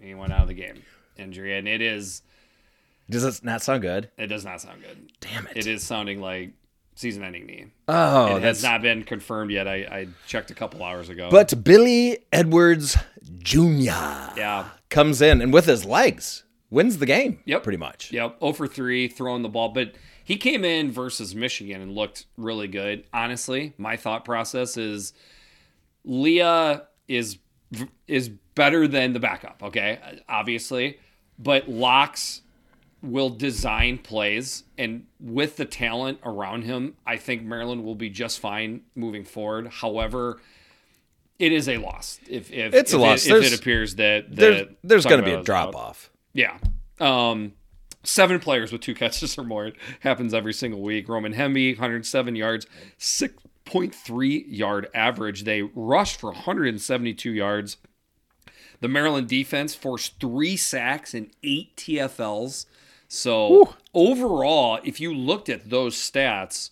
[0.00, 0.82] he went out of the game.
[1.18, 2.22] Injury, and it is,
[3.10, 4.10] Does it not sound good?
[4.18, 5.10] it does not sound good.
[5.20, 5.56] Damn it!
[5.56, 6.52] It is sounding like
[6.94, 7.66] season ending knee.
[7.88, 9.68] oh, it that's has not been confirmed yet.
[9.68, 11.28] I, I checked a couple hours ago.
[11.30, 12.96] But Billy Edwards
[13.38, 13.84] Jr.
[14.36, 17.40] yeah, comes in and with his legs wins the game.
[17.46, 17.62] Yep.
[17.62, 18.12] pretty much.
[18.12, 19.70] Yep, 0 for 3, throwing the ball.
[19.70, 19.92] But
[20.24, 23.04] he came in versus Michigan and looked really good.
[23.12, 25.12] Honestly, my thought process is
[26.04, 27.38] Leah is
[28.06, 29.98] is better than the backup, okay?
[30.28, 30.98] Obviously.
[31.38, 32.42] But Locks
[33.02, 38.40] will design plays and with the talent around him, I think Maryland will be just
[38.40, 39.68] fine moving forward.
[39.68, 40.40] However,
[41.38, 42.18] it is a loss.
[42.28, 43.26] If if It's a loss.
[43.26, 45.74] It, if it appears that, that There's there's going to be a drop out.
[45.76, 46.10] off.
[46.32, 46.58] Yeah.
[46.98, 47.52] Um,
[48.02, 49.66] seven players with two catches or more.
[49.68, 51.08] It happens every single week.
[51.08, 52.66] Roman Hemby, 107 yards,
[52.98, 55.44] 6.3 yard average.
[55.44, 57.76] They rushed for 172 yards.
[58.80, 62.66] The Maryland defense forced three sacks and eight TFLs.
[63.08, 66.70] So overall, if you looked at those stats,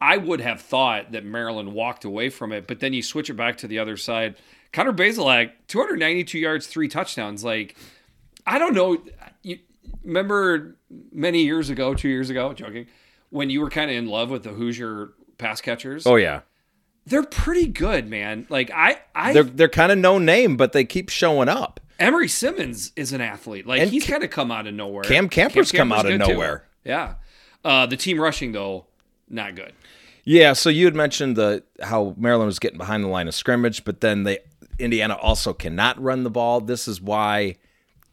[0.00, 2.66] I would have thought that Maryland walked away from it.
[2.66, 4.36] But then you switch it back to the other side.
[4.72, 7.42] Connor Bazelak, 292 yards, three touchdowns.
[7.42, 7.76] Like,
[8.46, 8.98] I don't know.
[9.42, 9.58] You
[10.04, 10.76] remember
[11.12, 12.86] many years ago, two years ago, joking,
[13.30, 16.06] when you were kind of in love with the Hoosier pass catchers?
[16.06, 16.40] Oh yeah,
[17.08, 18.46] They're pretty good, man.
[18.48, 21.80] Like I, I they're they're kind of no name, but they keep showing up.
[21.98, 23.66] Emery Simmons is an athlete.
[23.66, 25.02] Like And he's kind of come out of nowhere.
[25.02, 26.32] Cam Camper's come out of good, too.
[26.32, 26.64] nowhere.
[26.84, 27.14] Yeah.
[27.64, 28.86] Uh, the team rushing though,
[29.28, 29.72] not good.
[30.24, 33.84] Yeah, so you had mentioned the how Maryland was getting behind the line of scrimmage,
[33.84, 34.38] but then they
[34.78, 36.60] Indiana also cannot run the ball.
[36.60, 37.56] This is why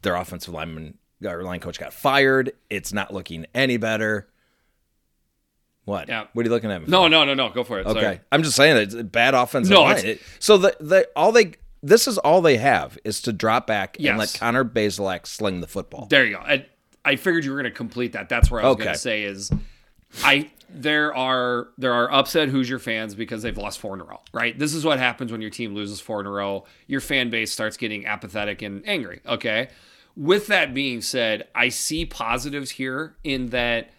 [0.02, 2.52] their offensive lineman or line coach got fired.
[2.70, 4.28] It's not looking any better.
[5.86, 6.08] What?
[6.08, 6.26] Yeah.
[6.34, 6.80] What are you looking at?
[6.80, 6.90] Me for?
[6.90, 7.48] No, no, no, no.
[7.48, 7.86] Go for it.
[7.86, 8.20] Okay, Sorry.
[8.30, 10.04] I'm just saying it's a bad offensive No, line.
[10.04, 13.96] It- so the the all they this is all they have is to drop back
[13.98, 14.10] Yes.
[14.10, 16.06] and let Connor Bazelak sling the football.
[16.10, 16.40] There you go.
[16.42, 16.66] I,
[17.04, 18.28] I figured you were going to complete that.
[18.28, 19.50] That's where I was going to say is,
[20.24, 24.20] I there are there are upset Hoosier fans because they've lost four in a row.
[24.32, 24.58] Right.
[24.58, 26.64] This is what happens when your team loses four in a row.
[26.88, 29.20] Your fan base starts getting apathetic and angry.
[29.24, 29.68] Okay.
[30.16, 33.90] With that being said, I see positives here in that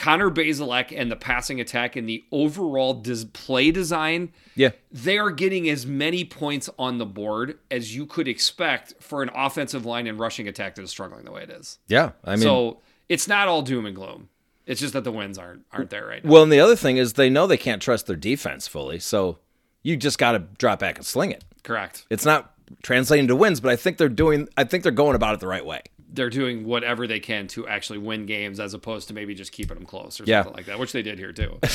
[0.00, 5.30] Connor Bazelak and the passing attack and the overall dis- play design Yeah, they are
[5.30, 10.06] getting as many points on the board as you could expect for an offensive line
[10.06, 11.78] and rushing attack that is struggling the way it is.
[11.86, 12.12] yeah.
[12.24, 14.30] I mean, so it's not all doom and gloom.
[14.66, 16.30] It's just that the wins aren't aren't there right now.
[16.30, 19.38] well, and the other thing is they know they can't trust their defense fully, so
[19.82, 21.44] you just got to drop back and sling it.
[21.62, 22.06] Correct.
[22.08, 24.48] It's not translating to wins, but I think they're doing.
[24.56, 25.82] I think they're going about it the right way.
[26.12, 29.76] They're doing whatever they can to actually win games as opposed to maybe just keeping
[29.76, 30.42] them close or Yeah.
[30.42, 31.58] something like that, which they did here too.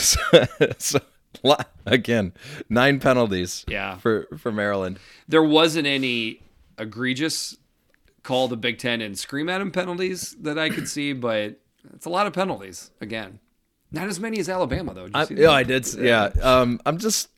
[0.78, 1.00] so
[1.86, 2.34] again,
[2.70, 3.66] nine penalties.
[3.68, 3.98] Yeah.
[3.98, 5.00] for for Maryland.
[5.28, 6.42] there wasn't any
[6.78, 7.58] egregious
[8.24, 11.60] call the Big Ten and scream at him penalties that I could see, but
[11.94, 13.40] it's a lot of penalties again.
[13.92, 15.08] Not as many as Alabama though.
[15.14, 15.52] I, yeah?
[15.52, 15.88] I did.
[15.94, 17.30] Yeah, um, I'm just.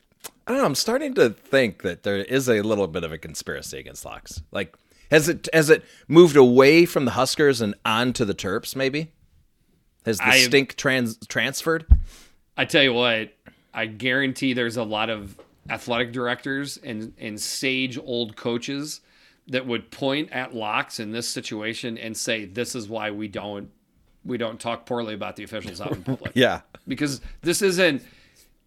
[0.46, 0.64] I don't know.
[0.66, 4.42] I'm starting to think that there is a little bit of a conspiracy against Locks.
[4.50, 4.74] Like,
[5.10, 8.74] has it has it moved away from the Huskers and on to the Terps?
[8.76, 9.10] Maybe
[10.04, 11.86] has the I- stink trans transferred?
[12.56, 13.32] I tell you what,
[13.72, 15.38] I guarantee there's a lot of
[15.70, 19.00] athletic directors and, and sage old coaches
[19.46, 23.70] that would point at locks in this situation and say, this is why we don't
[24.24, 26.32] we don't talk poorly about the officials out in public.
[26.34, 28.02] Yeah, Because this isn't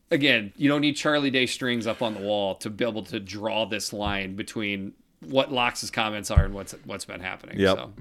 [0.09, 3.19] again, you don't need Charlie Day strings up on the wall to be able to
[3.19, 7.59] draw this line between what Locke's comments are and what's what's been happening.
[7.59, 7.77] Yep.
[7.77, 7.93] So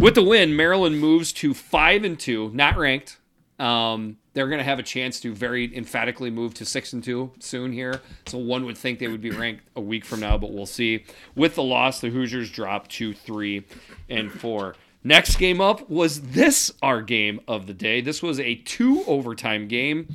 [0.00, 3.18] with the win, Maryland moves to five and two, not ranked.
[3.58, 7.32] Um, they're going to have a chance to very emphatically move to six and two
[7.40, 8.00] soon here.
[8.26, 11.04] So one would think they would be ranked a week from now, but we'll see.
[11.34, 13.66] With the loss, the Hoosiers drop to three
[14.08, 14.76] and four.
[15.02, 18.00] Next game up was this our game of the day.
[18.00, 20.08] This was a two overtime game.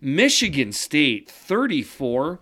[0.00, 2.40] Michigan State 34,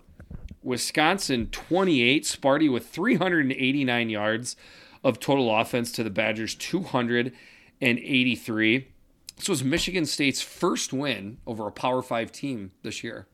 [0.62, 2.24] Wisconsin 28.
[2.24, 4.56] Sparty with 389 yards
[5.04, 8.88] of total offense to the Badgers 283.
[9.36, 13.26] This was Michigan State's first win over a Power Five team this year.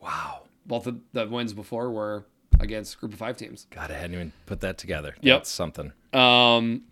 [0.00, 0.42] wow.
[0.66, 2.26] Both of the wins before were
[2.60, 3.66] against Group of Five teams.
[3.70, 5.16] God, I hadn't even put that together.
[5.22, 5.40] Yep.
[5.40, 5.92] That's something.
[6.12, 6.82] Um,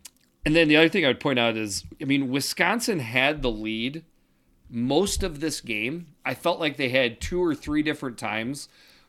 [0.44, 3.50] and then the other thing I would point out is, I mean, Wisconsin had the
[3.50, 4.04] lead
[4.70, 6.06] most of this game.
[6.24, 8.68] I felt like they had two or three different times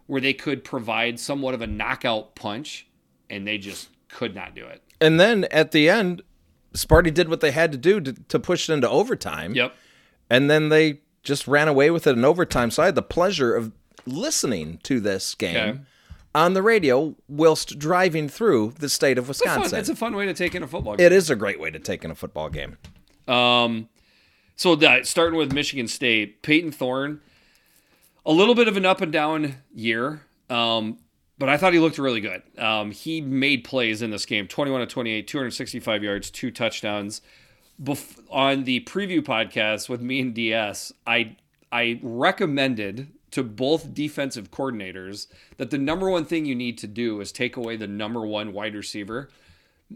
[0.09, 2.87] where they could provide somewhat of a knockout punch,
[3.29, 4.81] and they just could not do it.
[4.99, 6.23] And then at the end,
[6.73, 9.53] Sparty did what they had to do to, to push it into overtime.
[9.53, 9.75] Yep.
[10.27, 12.71] And then they just ran away with it in overtime.
[12.71, 13.71] So I had the pleasure of
[14.07, 15.79] listening to this game Okay.
[16.33, 19.79] on the radio whilst driving through the state of It's, a fun, Wisconsin.
[19.79, 21.05] it's a fun way to take in a football game.
[21.05, 22.77] it is a great way to take in a football game.
[23.27, 23.89] Um,
[24.55, 27.21] so that starting with Michigan State, Payton Thorne,
[28.25, 30.99] a little bit of an up and down year, um,
[31.37, 32.41] but I thought he looked really good.
[32.57, 36.51] Um, he made plays in this game: twenty-one to twenty-eight, two hundred sixty-five yards, two
[36.51, 37.21] touchdowns.
[37.81, 41.37] Bef- on the preview podcast with me and DS, I
[41.71, 45.27] I recommended to both defensive coordinators
[45.57, 48.53] that the number one thing you need to do is take away the number one
[48.53, 49.29] wide receiver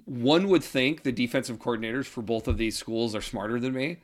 [0.06, 3.98] one would think the defensive coordinators for both of these schools are smarter than me,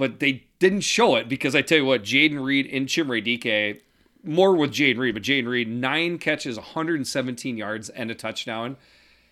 [0.00, 3.82] but they didn't show it because I tell you what, Jayden Reed and Chimere Dike,
[4.24, 8.78] more with Jayden Reed, but Jayden Reed, nine catches, 117 yards, and a touchdown.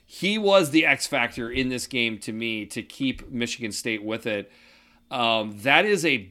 [0.05, 4.27] he was the X factor in this game to me to keep Michigan State with
[4.27, 4.53] it.
[5.11, 6.31] Um, that is a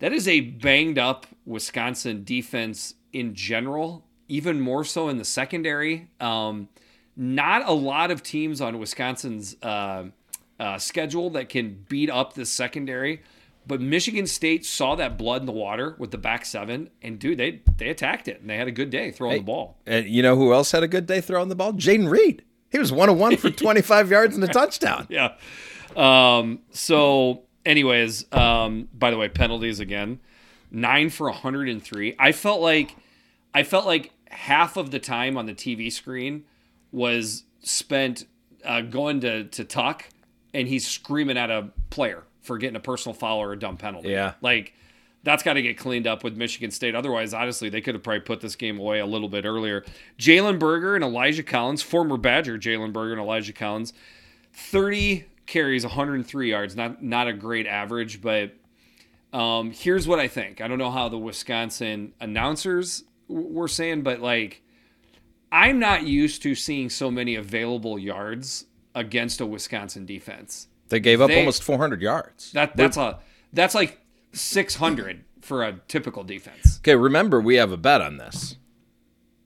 [0.00, 6.10] that is a banged up Wisconsin defense in general, even more so in the secondary.
[6.20, 6.68] Um,
[7.16, 10.04] not a lot of teams on Wisconsin's uh,
[10.58, 13.22] uh, schedule that can beat up the secondary.
[13.70, 17.38] But Michigan State saw that blood in the water with the back seven, and dude,
[17.38, 19.78] they they attacked it and they had a good day throwing the ball.
[19.86, 21.72] And you know who else had a good day throwing the ball?
[21.74, 22.42] Jayden Reed.
[22.72, 25.06] He was one of one for 25 yards and a touchdown.
[25.08, 25.36] Yeah.
[25.94, 30.18] Um, so, anyways, um, by the way, penalties again,
[30.72, 32.16] nine for 103.
[32.18, 32.96] I felt like
[33.54, 36.42] I felt like half of the time on the TV screen
[36.90, 38.26] was spent
[38.64, 40.06] uh, going to to tuck,
[40.52, 44.10] and he's screaming at a player for getting a personal foul or a dumb penalty.
[44.10, 44.34] Yeah.
[44.40, 44.74] like
[45.22, 46.94] that's got to get cleaned up with Michigan State.
[46.94, 49.84] Otherwise, honestly, they could have probably put this game away a little bit earlier.
[50.18, 53.92] Jalen Berger and Elijah Collins, former Badger Jalen Berger and Elijah Collins,
[54.54, 56.74] 30 carries, 103 yards.
[56.74, 58.54] Not not a great average, but
[59.32, 60.60] um, here's what I think.
[60.60, 64.62] I don't know how the Wisconsin announcers w- were saying, but like,
[65.52, 70.68] I'm not used to seeing so many available yards against a Wisconsin defense.
[70.90, 72.52] They gave up They- almost 400 yards.
[72.52, 73.18] That that's a
[73.52, 74.00] that's like
[74.32, 76.78] 600 for a typical defense.
[76.82, 78.56] Okay, remember we have a bet on this.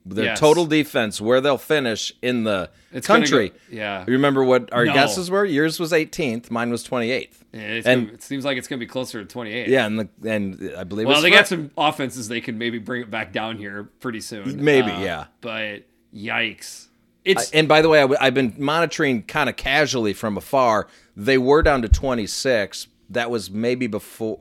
[0.06, 0.40] Their Yes.
[0.40, 3.48] total defense, where they'll finish in the It's country.
[3.48, 4.04] go- yeah.
[4.06, 4.92] Remember what our No.
[4.92, 5.46] guesses were?
[5.46, 7.42] Yours was 18th, mine was 28th.
[7.54, 9.68] It's And- gonna- it seems like it's going to be closer to 28.
[9.68, 13.00] Yeah, and the, and I believe Well, they got some offenses they can maybe bring
[13.00, 14.62] it back down here pretty soon.
[14.62, 15.24] Maybe, Uh, yeah.
[15.40, 16.88] But yikes.
[17.24, 20.88] It's And by the way, I w- I've been monitoring kind of casually from afar.
[21.16, 22.88] They were down to 26.
[23.10, 24.40] That was maybe before.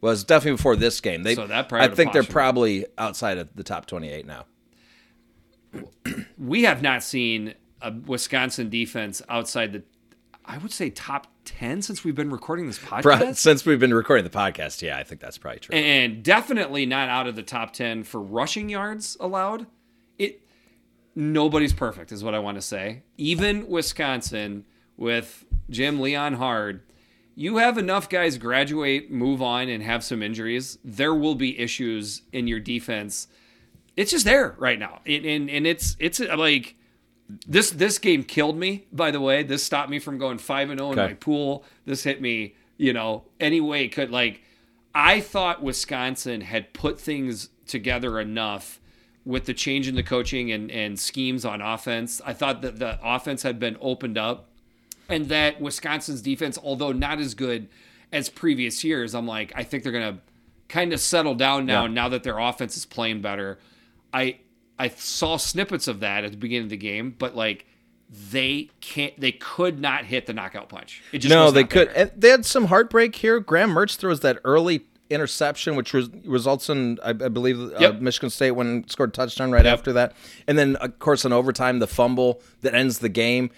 [0.00, 1.22] Was definitely before this game.
[1.24, 4.44] They, So that I think they're probably outside of the top 28 now.
[6.38, 9.82] we have not seen a Wisconsin defense outside the
[10.48, 13.36] I would say top 10 since we've been recording this podcast.
[13.36, 15.74] Since we've been recording the podcast, yeah, I think that's probably true.
[15.74, 19.66] and definitely not out of the top 10 for rushing yards allowed.
[20.20, 20.45] It
[21.16, 23.02] nobody's perfect is what I want to say.
[23.16, 24.64] Even Wisconsin
[24.96, 26.82] with Jim Leonhard,
[27.34, 30.78] you have enough guys graduate, move on and have some injuries.
[30.84, 33.26] There will be issues in your defense.
[33.96, 35.00] It's just there right now.
[35.06, 36.76] And and, and it's it's uh, like
[37.46, 39.42] this this game killed me, by the way.
[39.42, 41.08] This stopped me from going 5 and 0 in Okay.
[41.08, 41.64] my pool.
[41.86, 44.42] This hit me, you know, any way it could like
[44.94, 48.80] I thought Wisconsin had put things together enough
[49.26, 52.22] with the change in the coaching and, and schemes on offense.
[52.24, 54.48] I thought that the offense had been opened up
[55.08, 57.68] and that Wisconsin's defense, although not as good
[58.12, 60.20] as previous years, I'm like, I think they're going to
[60.68, 61.92] kind of settle down now, Yeah.
[61.92, 63.58] now that their offense is playing better.
[64.14, 64.38] I
[64.78, 67.66] I saw snippets of that at the beginning of the game, but like
[68.30, 71.02] they can't, they could not hit the knockout punch.
[71.12, 71.88] It just no, they could.
[71.88, 73.40] And they had some heartbreak here.
[73.40, 78.00] Graham Mertz throws that early interception, which res- results in, I, I believe, uh, Yep.
[78.00, 79.72] Michigan State when scored a touchdown right Yep.
[79.72, 80.14] after that,
[80.46, 83.50] and then of course in overtime the fumble that ends the game.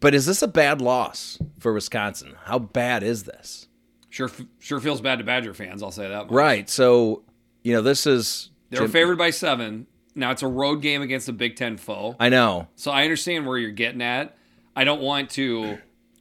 [0.00, 2.34] But is this a bad loss for Wisconsin?
[2.44, 3.68] How bad is this?
[4.10, 5.82] Sure, sure feels bad to Badger fans.
[5.82, 6.26] I'll say that.
[6.26, 6.32] Much.
[6.32, 6.68] Right.
[6.70, 7.22] So
[7.62, 8.50] you know this is.
[8.70, 9.86] they're Jim- favored by seven.
[10.14, 12.14] Now it's a road game against a Big Ten foe.
[12.20, 12.68] I know.
[12.76, 14.36] So I understand where you're getting at.
[14.76, 15.78] I don't want to.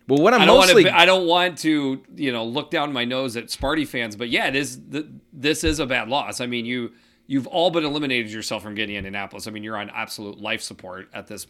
[0.08, 1.00] Well, what I'm I don't mostly want to.
[1.02, 2.04] I don't want to.
[2.16, 4.16] You know, look down my nose at Sparty fans.
[4.16, 4.80] But yeah, it is.
[4.92, 6.42] th- This is a bad loss.
[6.42, 6.92] I mean, you
[7.26, 9.48] you've all but eliminated yourself from getting Indianapolis.
[9.48, 11.48] I mean, you're on absolute life support at this.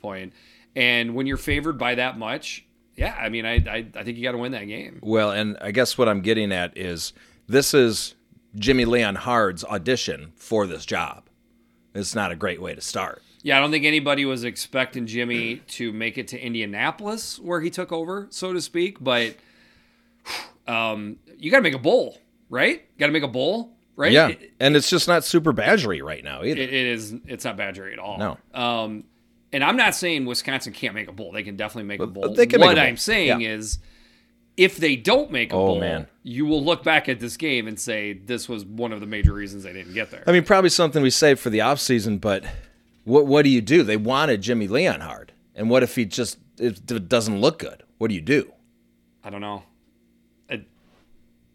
[0.75, 4.23] And when you're favored by that much, yeah, I mean, I I, I think you
[4.23, 4.99] got to win that game.
[5.01, 7.13] Well, and I guess what I'm getting at is
[7.47, 8.15] this is
[8.55, 11.23] Jimmy Leonhard's audition for this job.
[11.95, 13.21] It's not a great way to start.
[13.43, 17.69] Yeah, I don't think anybody was expecting Jimmy to make it to Indianapolis where he
[17.69, 19.03] took over, so to speak.
[19.03, 19.35] But
[20.67, 22.17] um, you got to make a bowl,
[22.49, 22.83] right?
[22.97, 24.11] Got to make a bowl, right?
[24.11, 26.61] Yeah, It, and it's just not super badgery right now either.
[26.61, 27.15] it- it is.
[27.27, 28.17] It's not Badgery at all.
[28.17, 28.37] No.
[28.53, 29.03] Um,
[29.51, 31.31] and I'm not saying Wisconsin can't make a bowl.
[31.31, 32.33] They can definitely make a bowl.
[32.33, 32.85] they can make what bowl.
[32.85, 33.49] I'm saying Yeah.
[33.55, 33.77] is,
[34.55, 36.07] if they don't make a Oh, bowl, man.
[36.23, 39.33] you will look back at this game and say this was one of the major
[39.33, 40.23] reasons they didn't get there.
[40.25, 42.43] I mean, probably something we saved for the offseason, but
[43.03, 43.83] what what do you do?
[43.83, 47.83] They wanted Jimmy Leonhard, and what if he just it doesn't look good?
[47.97, 48.51] What do you do?
[49.23, 49.63] I don't know.
[50.49, 50.65] It,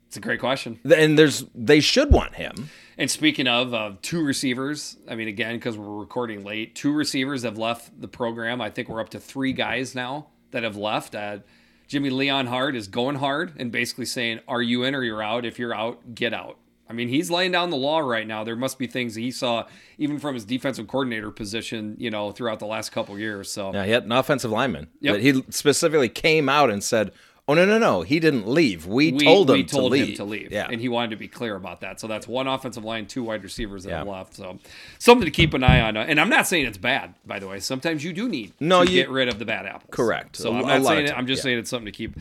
[0.06, 0.80] it's a great question.
[0.84, 2.70] And there's they should want him.
[2.96, 7.44] And speaking of uh, two receivers, I mean, again, because we're recording late, two receivers
[7.44, 8.60] have left the program.
[8.60, 11.14] I think we're up to three guys now that have left.
[11.14, 11.38] Uh,
[11.86, 15.44] Jimmy Leonhard is going hard and basically saying, "Are you in or you're out?
[15.44, 16.58] If you're out, get out."
[16.88, 18.44] I mean, he's laying down the law right now.
[18.44, 19.66] There must be things he saw
[19.98, 23.50] even from his defensive coordinator position, you know, throughout the last couple years.
[23.50, 24.88] So Yeah, he had an offensive lineman.
[25.00, 25.14] Yep.
[25.14, 27.12] But he specifically came out and said,
[27.46, 28.86] "Oh no, no, no, he didn't leave.
[28.86, 30.16] We, we told him we told to him leave.
[30.16, 30.52] to leave.
[30.52, 32.00] Yeah, and he wanted to be clear about that.
[32.00, 33.98] So that's one offensive line, two wide receivers that Yeah.
[33.98, 34.34] have left.
[34.34, 34.58] So
[34.98, 35.96] something to keep an eye on.
[35.96, 37.60] And I'm not saying it's bad, by the way.
[37.60, 39.90] Sometimes you do need No, to you- get rid of the bad apples.
[39.90, 40.36] Correct.
[40.36, 41.16] So A- I'm not saying it.
[41.16, 42.16] I'm just time, saying it's something to keep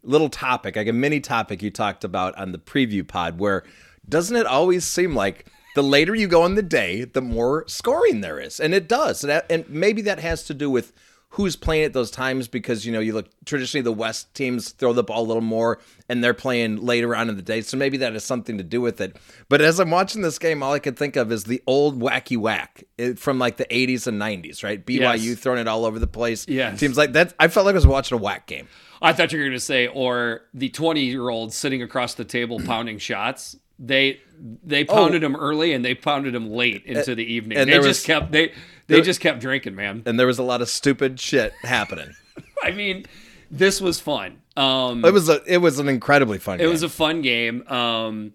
[0.03, 3.63] little topic, like a mini topic you talked about on the preview pod, where
[4.07, 8.21] doesn't it always seem like the later you go in the day, the more scoring
[8.21, 10.93] there is, and it does, and, that, and maybe that has to do with
[11.29, 14.93] who's playing at those times because you know you look traditionally the West teams throw
[14.93, 17.97] the ball a little more and they're playing later on in the day, so maybe
[17.97, 19.17] that has something to do with it.
[19.49, 22.37] But as I'm watching this game, all I can think of is the old wacky
[22.37, 24.83] whack eh, from like the 80s and 90s, right?
[24.85, 25.39] BYU Yes.
[25.39, 26.47] throwing it all over the place.
[26.47, 26.79] Yes.
[26.79, 27.33] Seems like that.
[27.39, 28.67] I felt like I was watching a WAC game.
[29.01, 32.23] I thought you were going to say, or the 20 year old sitting across the
[32.25, 33.57] table pounding shots.
[33.79, 34.19] They
[34.63, 37.57] they pounded him early and they pounded him late into the evening.
[37.57, 37.61] Oh.
[37.61, 38.53] and they just was- kept they
[38.87, 40.03] they just kept drinking, man.
[40.05, 42.13] And there was a lot of stupid shit happening.
[42.63, 43.05] I mean,
[43.49, 44.41] this was fun.
[44.57, 46.65] Um, it was a it was an incredibly fun game.
[46.65, 46.71] It game.
[46.73, 47.67] was a fun game.
[47.67, 48.33] Um,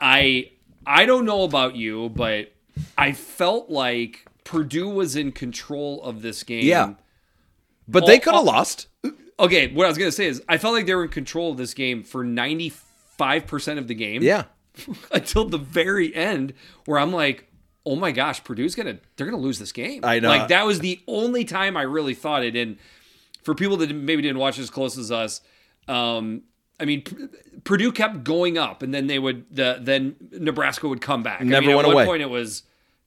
[0.00, 0.50] I
[0.86, 2.52] I don't know about you, but
[2.98, 6.64] I felt like Purdue was in control of this game.
[6.64, 6.94] Yeah.
[7.88, 8.88] but they could have lost.
[9.38, 11.56] Okay, what I was gonna say is I felt like they were in control of
[11.56, 12.68] this game for ninety
[13.20, 14.22] five percent of the game.
[14.22, 14.44] Yeah.
[15.12, 16.54] Until the very end,
[16.86, 17.46] where I'm like,
[17.84, 20.04] oh my gosh, Purdue's gonna they're gonna lose this game.
[20.04, 20.28] I know.
[20.28, 22.56] Like that was the only time I really thought it.
[22.56, 22.78] And
[23.42, 25.42] for people that maybe didn't watch as close as us,
[25.86, 26.42] um,
[26.78, 27.16] I mean, P-
[27.64, 31.42] Purdue kept going up, and then they would the then Nebraska would come back.
[31.42, 32.06] I Never mean, went at one away.
[32.06, 32.62] point it was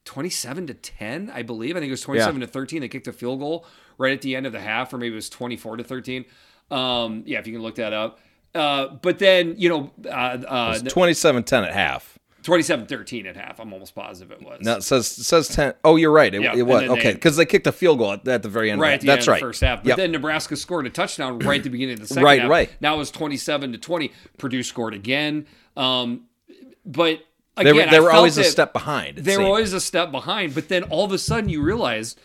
[0.05, 1.76] 27 to 10, I believe.
[1.76, 2.82] I think it was 27 to 13.
[2.82, 3.66] They kicked a field goal
[3.97, 6.26] right at the end of the half, or maybe it was 24 to 13.
[6.70, 8.20] Um, yeah, if you can look that up.
[8.56, 10.10] Uh, but then, you know, uh,
[10.47, 12.20] uh, 27-10 at half.
[12.43, 13.58] 27 13 at half.
[13.60, 14.60] I'm almost positive it was.
[14.62, 15.76] No, it says it says ten.
[15.86, 16.36] Oh, you're right.
[16.36, 18.70] It, Yeah, it was okay because they kicked a field goal at, at the very
[18.70, 18.82] end.
[18.82, 19.39] right the, That's end right.
[19.39, 19.80] first half.
[19.82, 19.97] But Yep.
[19.97, 22.49] then Nebraska scored a touchdown right at the beginning of the second Right, half.
[22.49, 22.70] right.
[22.82, 24.12] Now it was 27 to 20.
[24.38, 25.47] Purdue scored again.
[25.78, 26.26] Um,
[26.86, 27.22] but
[27.56, 29.20] they again, were, they I were always a step behind.
[29.20, 30.54] They were always a step behind.
[30.54, 32.18] But then all of a sudden you realize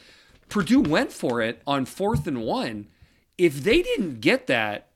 [0.48, 2.88] Purdue went for it on fourth and one.
[3.38, 4.87] If they didn't get that,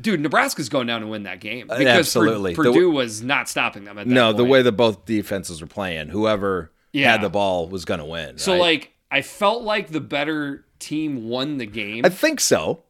[0.00, 2.52] dude, Nebraska's going down to win that game because Uh, absolutely.
[2.52, 5.66] The Purdue was not stopping them at that no the way that both defenses were
[5.66, 6.08] playing.
[6.08, 7.12] Whoever Yeah.
[7.12, 8.38] had the ball was going to win.
[8.38, 8.60] So right?
[8.60, 12.04] like I felt like the better team won the game.
[12.04, 12.82] I think so.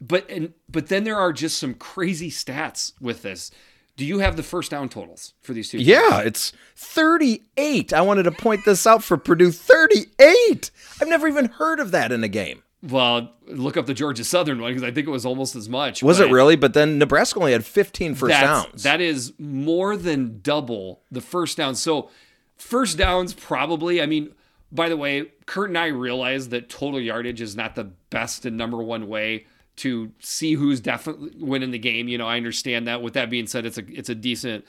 [0.00, 3.50] But and but then there are just some crazy stats with this.
[3.96, 5.78] Do you have the first down totals for these two?
[5.78, 5.86] teams?
[5.88, 7.92] Yeah, it's 38.
[7.92, 9.52] I wanted to point this out for Purdue.
[9.52, 10.72] 38.
[11.00, 12.63] I've never even heard of that in a game.
[12.86, 16.02] Well, look up the Georgia Southern one because I think it was almost as much.
[16.02, 16.54] Was it really?
[16.56, 18.82] But then Nebraska only had 15 first downs.
[18.82, 21.76] That is more than double the first down.
[21.76, 22.10] So
[22.56, 24.02] first downs probably.
[24.02, 24.34] I mean,
[24.70, 28.56] by the way, Kurt and I realize that total yardage is not the best and
[28.56, 32.08] number one way to see who's definitely winning the game.
[32.08, 33.00] You know, I understand that.
[33.00, 34.64] With that being said, it's a it's a decent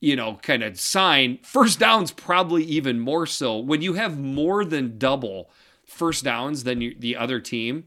[0.00, 1.38] you know, kind of sign.
[1.42, 3.56] First downs probably even more so.
[3.58, 5.50] When you have more than double
[5.86, 7.84] first downs than you, the other team,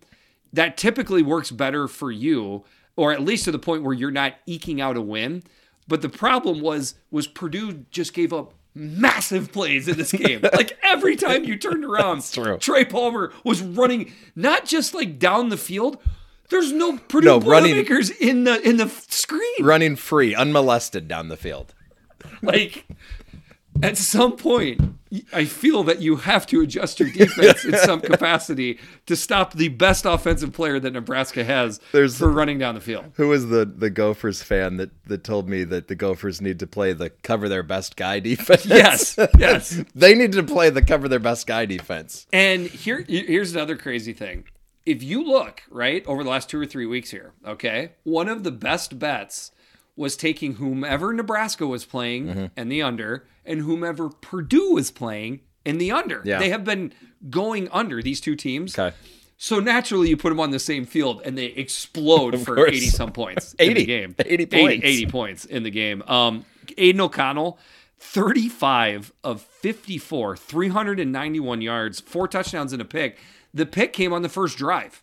[0.53, 2.63] that typically works better for you,
[2.95, 5.43] or at least to the point where you're not eking out a win.
[5.87, 10.41] But the problem was was Purdue just gave up massive plays in this game.
[10.53, 12.23] like every time you turned around.
[12.59, 15.97] Trey Palmer was running not just like down the field.
[16.49, 17.75] There's no Purdue No, running-
[18.19, 21.73] in the in the screen running free, unmolested down the field.
[22.41, 22.85] like
[23.84, 24.82] at some point,
[25.34, 29.69] I feel that you have to adjust your defense in some capacity to stop the
[29.69, 33.05] best offensive player that Nebraska has There's- for running down the field.
[33.15, 36.67] Who was the the Gophers fan that that told me that the Gophers need to
[36.67, 38.65] play the cover their best guy defense?
[38.78, 39.82] Yes, yes.
[39.95, 42.28] they need to play the cover their best guy defense.
[42.34, 44.43] And here, here's another crazy thing.
[44.86, 48.43] If you look right over the last two or three weeks here, okay, one of
[48.43, 49.51] the best bets
[49.97, 52.45] was taking whomever Nebraska was playing Mm-hmm.
[52.55, 56.21] and the under, and whomever Purdue was playing in the under.
[56.23, 56.39] Yeah.
[56.39, 56.93] They have been
[57.29, 58.77] going under these two teams.
[58.77, 58.95] Okay.
[59.39, 62.69] So naturally, you put them on the same field and they explode for course.
[62.75, 63.73] 80 some points in 80.
[63.73, 64.15] the game.
[64.17, 64.85] 80 points.
[64.85, 66.01] 80, points in the game.
[66.07, 66.45] Um,
[66.77, 67.59] Aidan O'Connell,
[67.99, 73.17] 35 of 54, 391 yards, four touchdowns and a pick.
[73.53, 75.01] The pick came on the first drive.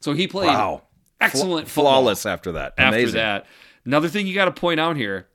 [0.00, 0.82] So he played Wow.
[1.20, 2.74] excellent football Flawless after that.
[2.78, 3.46] after that.
[3.84, 5.28] Another thing you got to point out here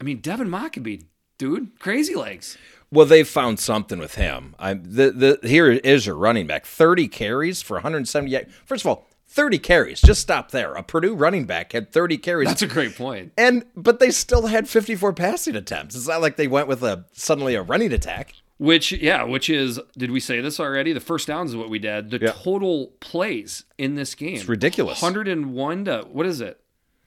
[0.00, 1.06] I mean, Devin Mockobee,
[1.38, 2.56] dude, crazy legs.
[2.90, 4.54] Well, they found something with him.
[4.58, 6.64] I the the here is your running back.
[6.66, 8.50] Thirty carries for 178.
[8.64, 10.00] First of all, 30 carries.
[10.00, 10.72] Just stop there.
[10.74, 12.48] A Purdue running back had 30 carries.
[12.48, 13.32] That's a great point.
[13.36, 15.94] and but they still had 54 passing attempts.
[15.94, 18.34] It's not like they went with a suddenly a running attack.
[18.56, 20.92] Which, yeah, which is, did we say this already?
[20.92, 22.10] The first downs is what we did.
[22.10, 22.32] The Yeah.
[22.34, 24.34] total plays in this game.
[24.36, 25.00] It's ridiculous.
[25.00, 26.58] 101 to, what is it?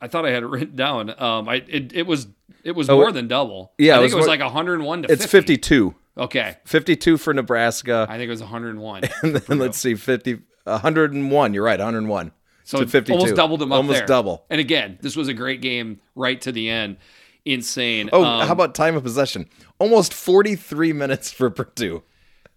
[0.02, 1.10] I thought I had it written down.
[1.22, 2.28] Um, I it, it was
[2.64, 3.72] it was Oh, more than double.
[3.78, 5.38] Yeah, I it think was it was more- like 101 to It's 50.
[5.56, 5.96] 52.
[6.18, 8.06] Okay, 52 for Nebraska.
[8.10, 9.04] I think it was 101.
[9.24, 11.54] and then let's see 50 101.
[11.54, 12.32] You're right, 101.
[12.64, 13.14] So to 52.
[13.18, 14.08] almost doubled them up Almost there.
[14.08, 14.46] double.
[14.50, 16.98] And again, this was a great game right to the end.
[17.44, 18.10] Insane.
[18.14, 19.48] Oh, Um, how about time of possession?
[19.80, 22.04] Almost 43 minutes for Purdue.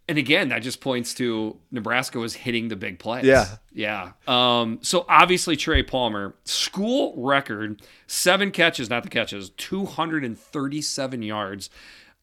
[0.06, 3.24] And again, that just points to Nebraska was hitting the big plays.
[3.24, 3.46] Yeah.
[3.72, 4.12] Yeah.
[4.26, 11.70] Um, so obviously Trey Palmer, school record, seven catches, not the catches, 237 yards.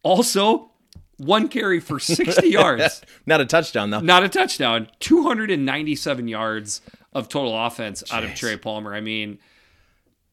[0.04, 0.70] Also,
[1.18, 3.02] one carry for 60 yards.
[3.26, 4.00] Not a touchdown though.
[4.00, 4.88] Not a touchdown.
[5.00, 6.82] 297 yards
[7.14, 8.94] of total offense out of Trey Palmer.
[8.94, 9.40] I mean,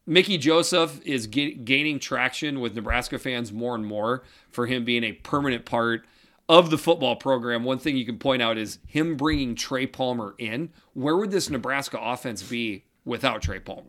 [0.05, 5.03] Mickey Joseph is ga- gaining traction with Nebraska fans more and more for him being
[5.03, 6.05] a permanent part
[6.49, 7.63] of the football program.
[7.63, 10.71] One thing you can point out is him bringing Trey Palmer in.
[10.93, 13.83] Where would this Nebraska offense be without Trey Palmer?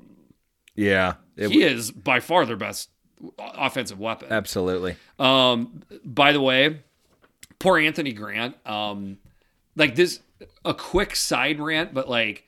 [0.77, 1.15] Yeah.
[1.37, 2.91] It, He is by far their best
[3.39, 4.29] offensive weapon.
[4.31, 4.97] absolutely.
[5.19, 6.81] Um, by the way,
[7.59, 8.55] poor Anthony Grant.
[8.67, 9.19] Um,
[9.75, 10.21] like this,
[10.65, 12.45] a quick side rant, but like,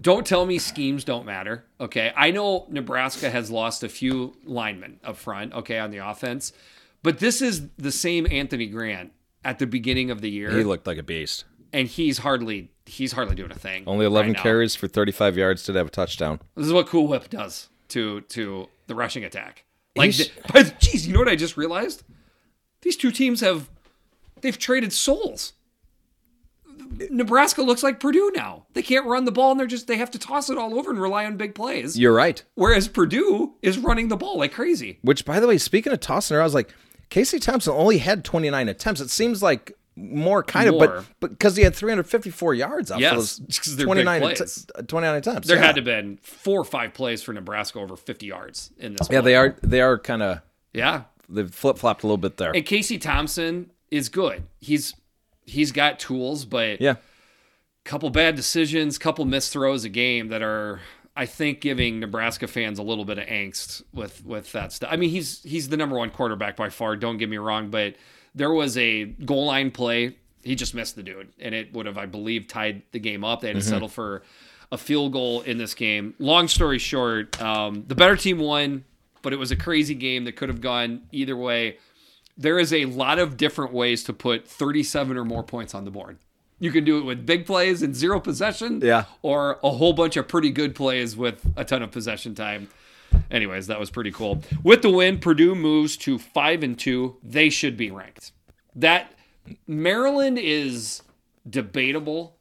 [0.00, 1.64] don't tell me schemes don't matter.
[1.80, 5.52] Okay, I know Nebraska has lost a few linemen up front.
[5.52, 6.52] Okay, on the offense,
[7.02, 9.12] but this is the same Anthony Grant
[9.44, 11.44] at the beginning of the year, He looked like a beast.
[11.72, 13.84] and he's hardly he's hardly doing a thing.
[13.86, 16.40] Only 11 right carries for 35 yards did have a touchdown.
[16.56, 19.64] This is what Cool Whip does to to the rushing attack.
[19.96, 22.02] Like, the- but geez, you know what I just realized?
[22.82, 23.68] These two teams have
[24.40, 25.52] they've traded souls.
[27.10, 28.64] Nebraska looks like Purdue now.
[28.72, 30.90] They can't run the ball, and they're just they have to toss it all over
[30.90, 31.98] and rely on big plays.
[31.98, 32.42] You're right.
[32.54, 34.98] Whereas Purdue is running the ball like crazy.
[35.02, 36.72] Which, by the way, speaking of tossing her, I was like,
[37.10, 39.00] Casey Thompson only had 29 attempts.
[39.00, 40.96] It seems like more kind More.
[40.98, 44.20] of, but because he had 354 yards off Yes, those just 'cause they're big 29,
[44.20, 44.40] plays.
[44.40, 45.48] att- uh, 29 attempts.
[45.48, 45.64] There yeah.
[45.66, 49.08] had to have been four or five plays for Nebraska over 50 yards in this.
[49.10, 49.24] Yeah, one.
[49.24, 49.56] they are.
[49.62, 50.40] They are kind of.
[50.72, 52.52] Yeah, They've flip flopped a little bit there.
[52.54, 54.44] and Casey Thompson is good.
[54.60, 54.94] He's
[55.46, 56.94] he's got tools, but Yeah.
[57.84, 60.80] couple bad decisions, couple missed throws a game that are
[61.18, 64.88] I think giving Nebraska fans a little bit of angst with with that stuff.
[64.92, 67.96] I mean, he's he's the number one quarterback by far, don't get me wrong, but
[68.36, 71.98] there was a goal line play, he just missed the dude and it would have
[71.98, 73.40] I believe tied the game up.
[73.40, 74.22] They had to settle for
[74.70, 76.14] a field goal in this game.
[76.20, 78.84] Long story short, um, the better team won,
[79.20, 81.78] but it was a crazy game that could have gone either way.
[82.36, 85.90] There is a lot of different ways to put 37 or more points on the
[85.90, 86.18] board.
[86.60, 89.04] You can do it with big plays and zero possession, Yeah.
[89.22, 92.68] or a whole bunch of pretty good plays with a ton of possession time.
[93.30, 94.42] Anyways, that was pretty cool.
[94.62, 97.16] With the win, Purdue moves to five and two.
[97.22, 98.32] They should be ranked.
[98.74, 99.12] That
[99.66, 101.02] Maryland is
[101.48, 102.36] debatable.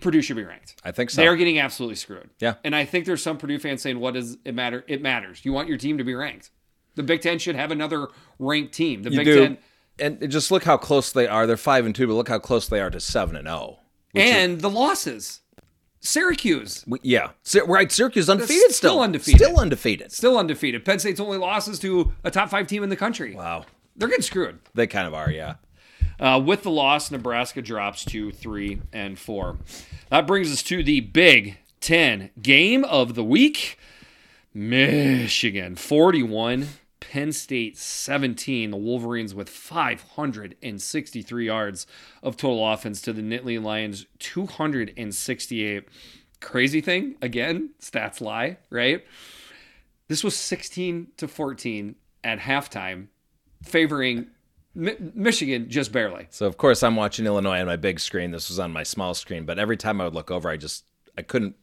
[0.00, 0.76] Purdue should be ranked.
[0.84, 1.20] I think so.
[1.22, 2.30] They are getting absolutely screwed.
[2.38, 2.54] Yeah.
[2.64, 4.84] And I think there's some Purdue fans saying, what does it matter?
[4.88, 5.44] It matters.
[5.44, 6.50] You want your team to be ranked.
[6.96, 9.02] The Big Ten should have another ranked team.
[9.02, 9.40] The You Big do.
[9.40, 9.58] Ten
[9.98, 11.46] And just look how close they are.
[11.46, 13.78] They're 5 and 2, but look how close they are to 7 and oh.
[14.16, 14.26] 0.
[14.28, 15.40] and the losses.
[16.00, 17.30] Syracuse, We- Yeah.
[17.66, 17.90] Right.
[17.90, 19.00] Syracuse undefeated still still.
[19.02, 19.40] undefeated.
[19.40, 20.12] Still undefeated.
[20.12, 20.84] still undefeated.
[20.84, 23.34] Penn State's only losses to a top five team in the country.
[23.34, 23.64] Wow.
[23.96, 24.58] They're getting screwed.
[24.74, 25.54] They kind of are, yeah.
[26.20, 29.58] Uh, with the loss, Nebraska drops to three and four.
[30.10, 33.78] That brings us to the Big Ten game of the week.
[34.54, 36.68] Michigan 41,
[37.10, 38.70] Penn State 17.
[38.72, 41.86] The Wolverines with 563 yards
[42.22, 45.84] of total offense to the Nittany Lions 268.
[46.40, 49.04] Crazy thing, again, stats lie, right?
[50.08, 51.94] This was 16 to 14
[52.24, 53.06] at halftime,
[53.62, 54.26] favoring
[54.74, 56.26] Mi- Michigan just barely.
[56.30, 58.32] So of course I'm watching Illinois on my big screen.
[58.32, 60.84] This was on my small screen, but every time I would look over, I just
[61.16, 61.56] I couldn't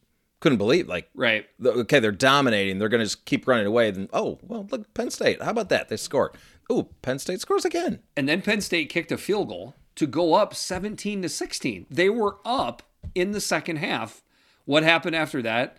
[0.43, 1.45] couldn't believe like Right.
[1.65, 2.77] okay they're dominating.
[2.77, 3.89] They're going to just keep running away.
[3.91, 5.41] Then oh well look Penn State.
[5.41, 5.87] How about that?
[5.87, 6.33] They score.
[6.69, 7.99] Oh Penn State scores again.
[8.17, 11.85] And then Penn State kicked a field goal to go up 17 to 16.
[11.89, 12.83] They were up
[13.15, 14.21] in the second half.
[14.65, 15.77] What happened after that?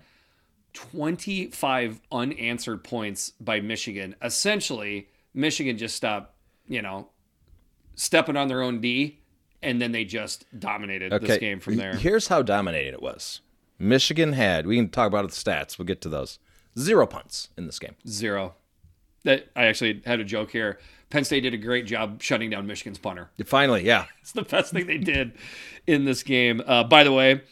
[0.72, 4.14] 25 unanswered points by Michigan.
[4.22, 6.34] Essentially, Michigan just stopped,
[6.66, 7.08] you know,
[7.96, 9.20] stepping on their own D,
[9.62, 11.94] and then they just dominated this game from there.
[11.94, 13.40] Here's how dominating it was.
[13.78, 14.66] Michigan had.
[14.66, 15.78] We can talk about the stats.
[15.78, 16.38] We'll get to those.
[16.78, 17.94] Zero punts in this game.
[18.06, 18.54] Zero.
[19.24, 20.78] That I actually had a joke here.
[21.10, 23.30] Penn State did a great job shutting down Michigan's punter.
[23.44, 24.06] Finally, yeah.
[24.20, 25.32] It's the best thing they did
[25.86, 26.62] in this game.
[26.66, 27.42] Uh, by the way,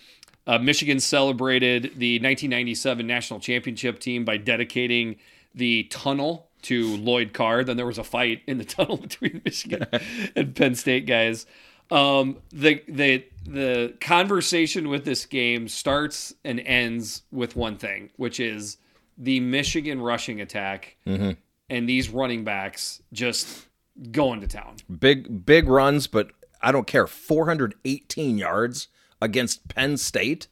[0.46, 5.16] uh, Michigan celebrated the 1997 national championship team by dedicating
[5.54, 7.62] the tunnel to Lloyd Carr.
[7.62, 9.86] Then there was a fight in the tunnel between Michigan
[10.36, 11.46] and Penn State guys.
[11.90, 18.40] Um, the the the conversation with this game starts and ends with one thing, which
[18.40, 18.78] is
[19.18, 23.66] the Michigan rushing attack and these running backs just
[24.10, 24.76] going to town.
[25.00, 26.30] Big big runs, but
[26.62, 27.06] I don't care.
[27.06, 28.88] 418 yards
[29.20, 30.46] against Penn State.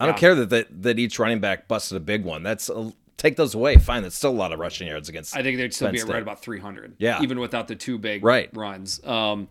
[0.00, 0.20] I don't Yeah.
[0.20, 2.42] care that, that that each running back busted a big one.
[2.42, 3.76] That's a, take those away.
[3.76, 5.36] Fine, that's still a lot of rushing yards against.
[5.36, 6.12] I think they'd still Penn be State.
[6.12, 6.94] right about 300.
[6.98, 7.20] Yeah.
[7.22, 8.48] Even without the two big Right.
[8.56, 9.04] runs.
[9.04, 9.48] Um,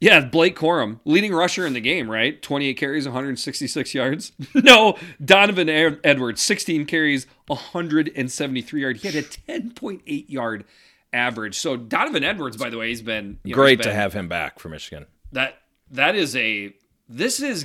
[0.00, 2.40] yeah, Blake Corum, leading rusher in the game, right?
[2.40, 4.32] 28 carries, 166 yards.
[4.54, 9.02] no, Donovan Edwards, 16 carries, 173 yards.
[9.02, 10.64] He had a 10.8 yard
[11.12, 11.56] average.
[11.58, 14.12] So Donovan Edwards, by the way, he's been you know, Great he's to been- have
[14.14, 15.06] him back for Michigan.
[15.32, 15.58] that.
[15.90, 16.74] That is a
[17.08, 17.64] this is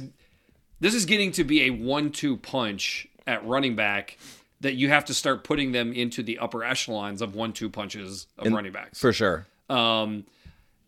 [0.80, 4.18] this is getting to be a one-two punch at running back
[4.64, 8.52] that you have to start putting them into the upper echelons of one-two punches of
[8.52, 8.98] running backs.
[8.98, 9.46] For sure.
[9.70, 10.26] Um,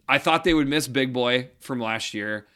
[0.07, 2.47] I thought they would miss Big Boy from last year.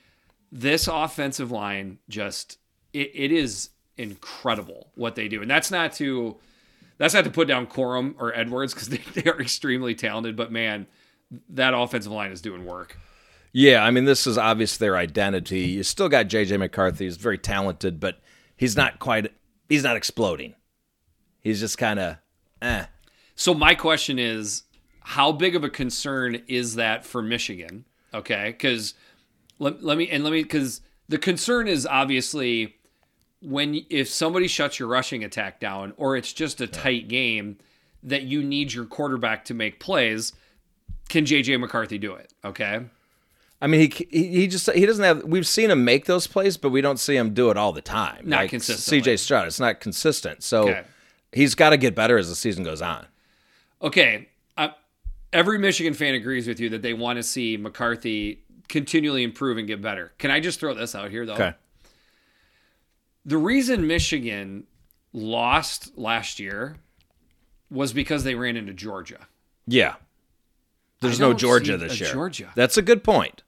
[0.51, 2.57] This offensive line just
[2.93, 6.37] it, it is incredible what they do, and that's not to
[6.97, 10.35] that's not to put down Corum or Edwards because they, they are extremely talented.
[10.35, 10.87] But man,
[11.49, 12.97] that offensive line is doing work.
[13.51, 15.61] Yeah, I mean, this is obvious their identity.
[15.61, 17.05] You still got JJ McCarthy.
[17.05, 18.21] He's very talented, but
[18.55, 19.33] he's not quite.
[19.67, 20.55] He's not exploding.
[21.41, 22.17] He's just kind of,
[22.61, 22.85] eh.
[23.35, 24.63] So my question is,
[25.01, 27.85] how big of a concern is that for Michigan?
[28.13, 28.93] Okay, because
[29.59, 32.75] let, let me and let me because the concern is obviously
[33.41, 37.57] when if somebody shuts your rushing attack down or it's just a tight game
[38.03, 40.33] that you need your quarterback to make plays.
[41.09, 42.31] Can JJ McCarthy do it?
[42.45, 42.81] Okay.
[43.61, 45.23] I mean, he, he just he doesn't have.
[45.23, 47.81] We've seen him make those plays, but we don't see him do it all the
[47.81, 48.29] time.
[48.29, 49.13] Not like consistently.
[49.13, 50.43] CJ Stroud, it's not consistent.
[50.43, 50.83] So Okay.
[51.31, 53.05] He's got to get better as the season goes on.
[53.81, 54.29] Okay.
[54.57, 54.69] Uh,
[55.31, 59.67] every Michigan fan agrees with you that they want to see McCarthy continually improve and
[59.67, 60.11] get better.
[60.17, 61.33] Can I just throw this out here though?
[61.33, 61.53] Okay.
[63.25, 64.65] the reason Michigan
[65.13, 66.77] lost last year
[67.71, 69.27] was because they ran into Georgia.
[69.67, 69.95] Yeah.
[71.01, 72.11] There's no Georgia this year.
[72.11, 72.51] Georgia.
[72.55, 73.43] That's a good point.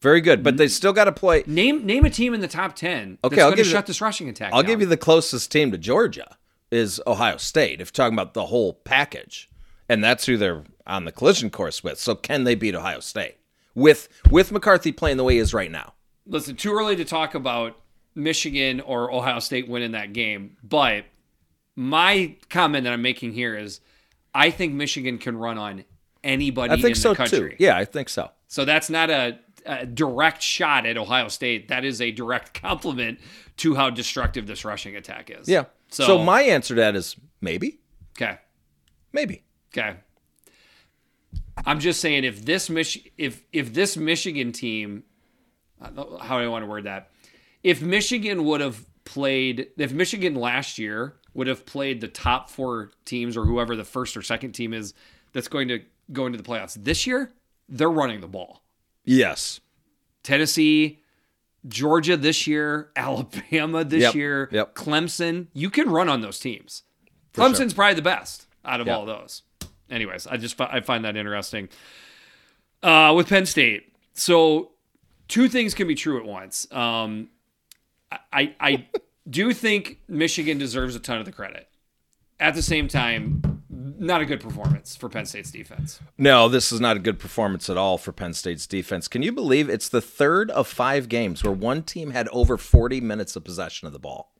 [0.00, 1.42] Very good, but they still got to play.
[1.46, 4.00] Name name a team in the top ten Okay, I'll give you shut the- this
[4.02, 4.52] rushing attack.
[4.52, 4.70] I'll down.
[4.70, 6.36] give you the closest team to Georgia
[6.70, 7.80] is Ohio State.
[7.80, 9.50] If you're talking about the whole package,
[9.88, 11.98] and that's who they're on the collision course with.
[11.98, 13.36] So can they beat Ohio State
[13.74, 15.94] with with McCarthy playing the way he is right now?
[16.26, 17.76] Listen, too early to talk about
[18.14, 21.04] Michigan or Ohio State winning that game, but
[21.76, 23.80] my comment that I'm making here is,
[24.34, 25.84] I think Michigan can run on
[26.22, 27.50] anybody I think in so the country.
[27.50, 27.56] too.
[27.58, 28.30] Yeah, I think so.
[28.46, 31.68] So that's not a, a direct shot at Ohio State.
[31.68, 33.18] That is a direct compliment
[33.58, 35.48] to how destructive this rushing attack is.
[35.48, 35.64] Yeah.
[35.94, 37.78] So, So, my answer to that is maybe,
[38.16, 38.38] okay,
[39.12, 39.44] maybe.
[39.72, 39.96] okay.
[41.64, 45.04] I'm just saying if this Mich- if if this Michigan team,
[45.80, 45.90] how
[46.38, 47.10] do I want to word that?
[47.62, 52.90] If Michigan would have played, if Michigan last year would have played the top four
[53.04, 54.94] teams or whoever the first or second team is
[55.32, 55.80] that's going to
[56.12, 57.32] go into the playoffs this year,
[57.68, 58.62] they're running the ball.
[59.04, 59.60] Yes.
[60.24, 61.02] Tennessee,
[61.66, 64.74] Georgia this year, Alabama this Yep, year, yep.
[64.74, 65.46] Clemson.
[65.54, 66.82] You can run on those teams.
[67.32, 68.96] Clemson's probably the best out of Yeah.
[68.96, 69.42] all those.
[69.90, 71.68] Anyways, I just I find that interesting.
[72.82, 74.72] Uh, with Penn State, so
[75.28, 76.70] two things can be true at once.
[76.72, 77.28] Um,
[78.32, 78.86] I I
[79.28, 81.68] do think Michigan deserves a ton of the credit.
[82.40, 83.53] At the same time,
[83.98, 86.00] not a good performance for Penn State's defense.
[86.18, 89.08] No, this is not a good performance at all for Penn State's defense.
[89.08, 93.00] Can you believe it's the third of five games where one team had over 40
[93.00, 94.32] minutes of possession of the ball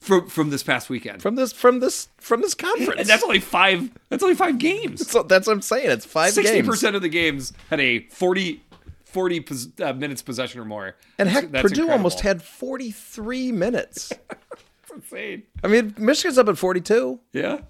[0.00, 1.22] From from this past weekend.
[1.22, 3.00] from this from this from this conference?
[3.00, 5.10] and that's only five that's only five games.
[5.10, 5.90] so that's what I'm saying.
[5.90, 6.68] It's five Sixty games.
[6.68, 8.62] percent of the games had a 40,
[9.04, 10.96] 40 pos- uh, minutes possession or more.
[11.18, 11.92] And heck, That's Purdue incredible.
[11.92, 14.12] almost had 43 minutes.
[14.28, 15.44] That's insane.
[15.62, 17.18] I mean, Michigan's up at 42.
[17.32, 17.60] Yeah,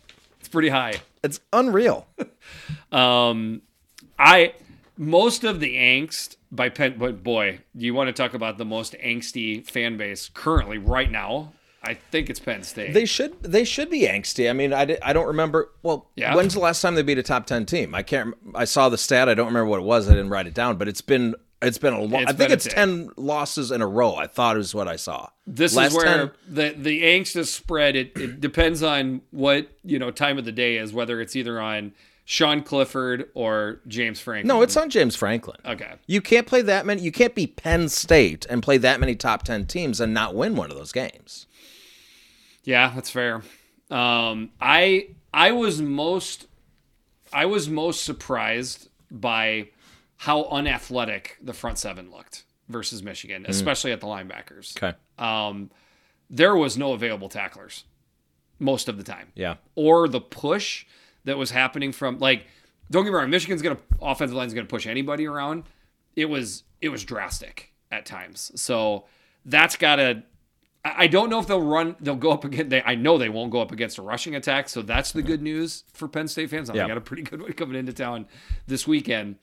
[0.45, 0.95] it's pretty high.
[1.23, 2.07] It's unreal.
[2.93, 3.63] Um,
[4.19, 4.55] I
[4.97, 8.95] most of the angst by Penn, but boy, you want to talk about the most
[9.05, 11.53] angsty fan base currently right now?
[11.83, 12.95] I think it's Penn State.
[12.95, 14.49] They should they should be angsty.
[14.49, 15.71] I mean, I, I don't remember.
[15.83, 16.35] Well, Yeah.
[16.37, 17.95] when's the last time they beat a top 10 team?
[17.95, 18.35] I can't.
[18.55, 19.29] I saw the stat.
[19.29, 20.09] I don't remember what it was.
[20.09, 21.35] I didn't write it down, but it's been
[21.67, 22.25] it's been a long.
[22.27, 24.15] I think it's 10 losses in a row.
[24.15, 25.29] I thought it was what I saw.
[25.47, 27.97] this Last is where 10 the the angst is spread.
[27.97, 31.61] It, it depends on what you know time of the day is, whether it's either
[31.61, 31.93] on
[32.25, 34.49] Sean Clifford or James Franklin.
[34.49, 35.59] No, it's on James Franklin.
[35.65, 35.95] okay.
[36.07, 37.03] You can't play that many.
[37.03, 40.57] You can't be Penn State and play that many top 10 teams and not win
[40.57, 41.47] one of those games.
[42.65, 43.43] Yeah, that's fair.
[43.91, 46.47] Um, I I was most
[47.33, 49.69] I was most surprised by
[50.19, 54.77] how unathletic the front seven looked versus Michigan, especially at the linebackers.
[54.77, 54.97] Okay.
[55.19, 55.71] Um,
[56.31, 57.85] there was no available tacklers
[58.59, 59.57] most of the time, Yeah.
[59.75, 60.87] or the push
[61.25, 62.47] that was happening from like.
[62.91, 65.65] Don't get me wrong, Michigan's gonna offensive line's gonna push anybody around.
[66.17, 69.07] It was it was drastic at times, so
[69.45, 70.23] that's gotta
[70.85, 71.97] I I don't know if they'll run.
[72.01, 72.69] They'll go up against.
[72.71, 74.69] They, I know they won't go up against a rushing attack.
[74.69, 76.69] So that's the good news for Penn State fans.
[76.69, 76.87] They Yeah.
[76.87, 78.27] got a pretty good one coming into town
[78.67, 79.37] this weekend.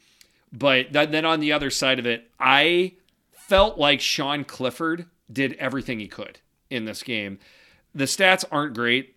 [0.52, 2.94] But th- then on the other side of it, I
[3.32, 6.40] felt like Sean Clifford did everything he could
[6.70, 7.40] in this game.
[7.94, 9.16] The stats aren't great.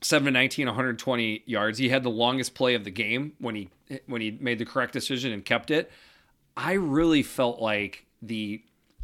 [0.00, 1.78] 7 to 19, 120 yards.
[1.78, 3.70] He had the longest play of the game when he
[4.06, 5.90] when he made the correct decision and kept it.
[6.56, 8.62] I really felt like the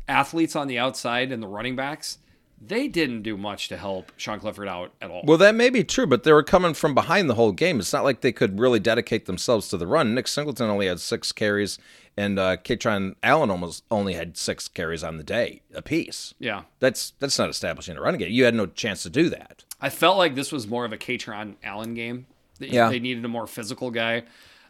[0.09, 2.19] athletes on the outside and the running backs,
[2.61, 5.23] they didn't do much to help Sean Clifford out at all.
[5.25, 7.81] Well, that may be true, but they were coming from behind the whole game.
[7.81, 10.15] It's not like they could really dedicate themselves to the run.
[10.15, 11.79] Nick Singleton only had six carries,
[12.17, 16.35] and uh, Kaytron Allen almost only had six carries on the day apiece.
[16.39, 16.63] yeah.
[16.81, 18.31] That's that's not establishing a run game.
[18.31, 19.65] You had no chance to do that.
[19.81, 22.27] I felt like this was more of a Kaytron Allen game.
[22.59, 22.91] They, Yeah.
[22.91, 24.25] they needed a more physical guy.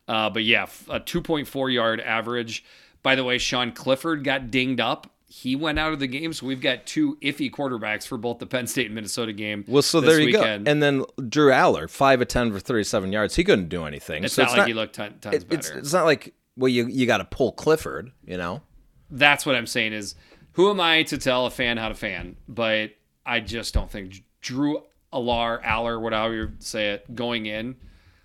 [0.06, 2.64] Uh, but yeah, a 2.4 yard average.
[3.02, 5.10] By the way, Sean Clifford got dinged up.
[5.32, 8.46] He went out of the game, so we've got two iffy quarterbacks for both the
[8.46, 9.64] Penn State and Minnesota game.
[9.68, 10.64] Well, so there you weekend.
[10.64, 10.70] go.
[10.72, 13.36] And then Drew Allar, five of ten for thirty-seven yards.
[13.36, 14.24] He couldn't do anything.
[14.24, 15.58] it's so not like he looked ton, tons it- better.
[15.60, 18.10] it's, it's not like well, you you got to pull Clifford.
[18.26, 18.62] You know.
[19.08, 20.16] that's what I'm saying is
[20.54, 22.34] who am I to tell a fan how to fan?
[22.48, 22.90] But
[23.24, 27.76] I just don't think Drew Alar, Aller, whatever you say it, going in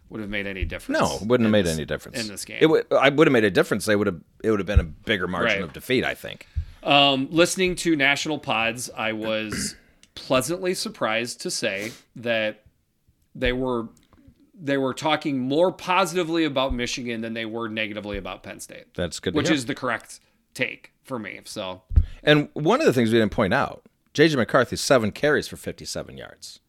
[0.10, 1.00] would have made any difference.
[1.00, 2.58] No, it wouldn't have made this- any difference in this game.
[2.62, 2.92] It would.
[2.92, 3.86] I would have made a difference.
[3.86, 4.22] They would have.
[4.44, 5.62] It would have been a bigger margin Right.
[5.64, 6.04] of defeat.
[6.04, 6.48] I think.
[6.86, 9.76] Um, listening to national pods, I was
[10.14, 12.64] pleasantly surprised to say that
[13.34, 13.90] they were
[14.58, 19.20] they were talking more positively about Michigan than they were negatively about Penn State, That's
[19.20, 19.36] good.
[19.36, 20.22] which is the correct
[20.54, 21.42] take for me.
[21.44, 21.82] So
[22.24, 23.84] And one of the things we didn't point out,
[24.14, 26.60] JJ McCarthy seven carries for fifty-seven yards.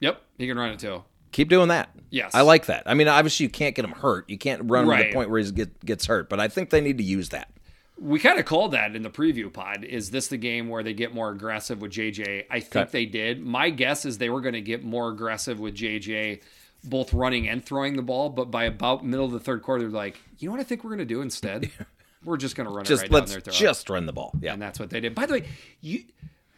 [0.00, 1.04] yep, he can run it too.
[1.32, 1.90] Keep doing that.
[2.10, 2.30] Yes.
[2.32, 2.84] I like that.
[2.86, 4.30] I mean, obviously you can't get him hurt.
[4.30, 5.02] You can't run right.
[5.02, 6.28] to the point where he get, gets hurt.
[6.28, 7.50] But I think they need to use that.
[7.96, 9.84] We kind of called that in the preview pod.
[9.84, 12.44] Is this the game where they get more aggressive with JJ?
[12.50, 12.90] I think Okay.
[12.90, 13.40] they did.
[13.44, 16.40] My guess is they were going to get more aggressive with JJ,
[16.82, 18.30] both running and throwing the ball.
[18.30, 20.82] But by about middle of the third quarter, they're like, you know what I think
[20.82, 21.70] we're going to do instead?
[22.24, 23.54] We're just going to run Just it right let's down their throat.
[23.54, 24.32] just run the ball.
[24.40, 24.54] Yeah.
[24.54, 25.14] and that's what they did.
[25.14, 25.44] By the way,
[25.82, 26.04] you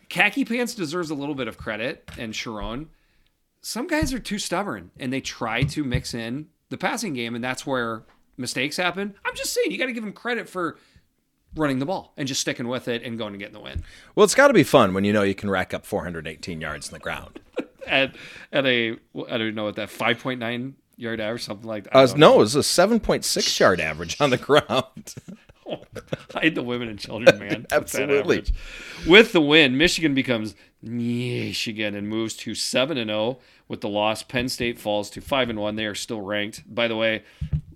[0.08, 2.88] Khaki Pants deserves a little bit of credit, and Sharon.
[3.62, 7.42] Some guys are too stubborn, and they try to mix in the passing game, and
[7.42, 8.04] that's where
[8.36, 9.16] mistakes happen.
[9.24, 10.78] I'm just saying, you got to give them credit for
[11.54, 13.82] running the ball and just sticking with it and going to get in the win
[14.14, 16.88] Well, it's got to be fun when you know you can rack up 418 yards
[16.88, 17.40] in the ground.
[17.86, 18.14] at
[18.52, 18.92] at a
[19.28, 21.96] I don't know what that 5.9 yard average, something like that.
[21.96, 22.34] Uh, no, know.
[22.36, 25.14] it was a 7.6 yard average on the ground.
[26.32, 27.66] Hide the women and children, man.
[27.72, 28.44] Absolutely.
[29.06, 33.38] With the win, Michigan becomes Michigan and moves to seven and zero.
[33.68, 35.74] With the loss, Penn State falls to five and one.
[35.74, 36.62] They are still ranked.
[36.72, 37.24] By the way,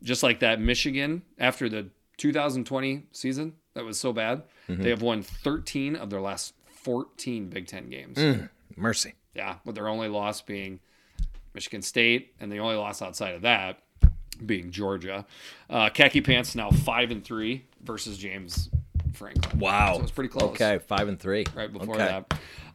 [0.02, 4.82] just like that, Michigan after the 2020 season that was so bad, Mm-hmm.
[4.82, 8.16] they have won 13 of their last 14 Big Ten games.
[8.18, 8.48] Mm.
[8.76, 9.14] Mercy.
[9.34, 10.78] Yeah, with their only loss being
[11.54, 13.80] Michigan State, and the only loss outside of that
[14.44, 15.26] being Georgia.
[15.68, 18.70] Uh, Khaki Pants now five and three versus James
[19.12, 19.58] Franklin.
[19.58, 19.96] Wow.
[19.96, 20.50] so it's pretty close.
[20.50, 21.44] Okay, five and three.
[21.54, 22.22] right before Okay.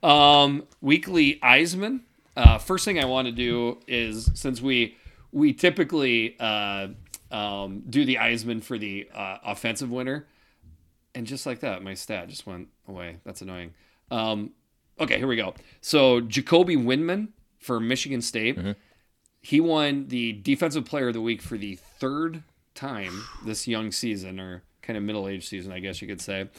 [0.02, 0.08] that.
[0.08, 2.02] Um, weekly Eisman.
[2.38, 4.98] Uh, first thing I want to do is since we
[5.32, 6.88] we typically uh,
[7.32, 10.28] um, do the Eisman for the uh, offensive winner,
[11.16, 13.18] and just like that, my stat just went away.
[13.24, 13.74] That's annoying.
[14.12, 14.52] Um,
[15.00, 15.56] okay, here we go.
[15.82, 18.58] So Jacoby Windmon for Michigan State,
[19.42, 22.44] he won the Defensive Player of the Week for the third
[22.76, 26.50] time this young season, or kind of middle aged season, I guess you could say.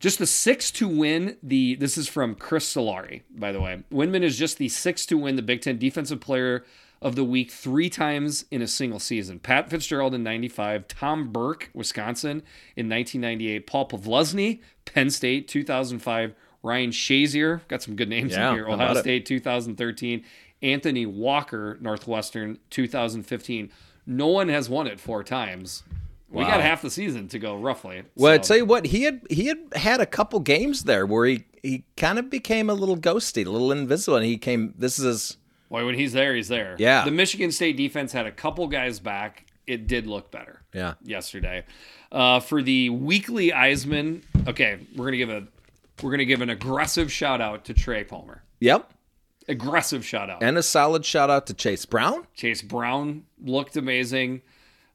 [0.00, 1.74] Just the six to win the.
[1.74, 3.84] This is from Chris Solari, by the way.
[3.92, 6.64] Windmon is just the six to win the Big Ten Defensive Player
[7.02, 9.38] of the Week three times in a single season.
[9.38, 12.42] Pat Fitzgerald in '95, Tom Burke, Wisconsin
[12.76, 18.54] in 1998, Paul Posluszny, Penn State 2005, Ryan Shazier, got some good names Yeah, in
[18.56, 18.68] here.
[18.68, 19.00] Ohio it?
[19.00, 20.24] State 2013,
[20.62, 23.70] Anthony Walker, Northwestern 2015.
[24.06, 25.82] No one has won it four times.
[26.28, 28.02] We got half the season to go, roughly.
[28.14, 31.04] Well, I So- tell you what, he had he had had a couple games there
[31.06, 34.72] where he he kind of became a little ghosty, a little invisible, and he came.
[34.78, 35.36] This is his,
[35.70, 36.74] Boy, when he's there, he's there.
[36.78, 37.04] Yeah.
[37.04, 39.46] The Michigan State defense had a couple guys back.
[39.66, 40.62] It did look better.
[40.74, 40.94] Yeah.
[41.02, 41.64] Yesterday,
[42.10, 44.22] uh, for the weekly Eisman.
[44.48, 45.46] Okay, we're gonna give a
[46.02, 48.42] we're gonna give an aggressive shout out to Trey Palmer.
[48.58, 48.92] yep,
[49.48, 50.42] Aggressive shout out.
[50.42, 52.26] and a solid shout out to Chase Brown.
[52.34, 54.42] Chase Brown looked amazing.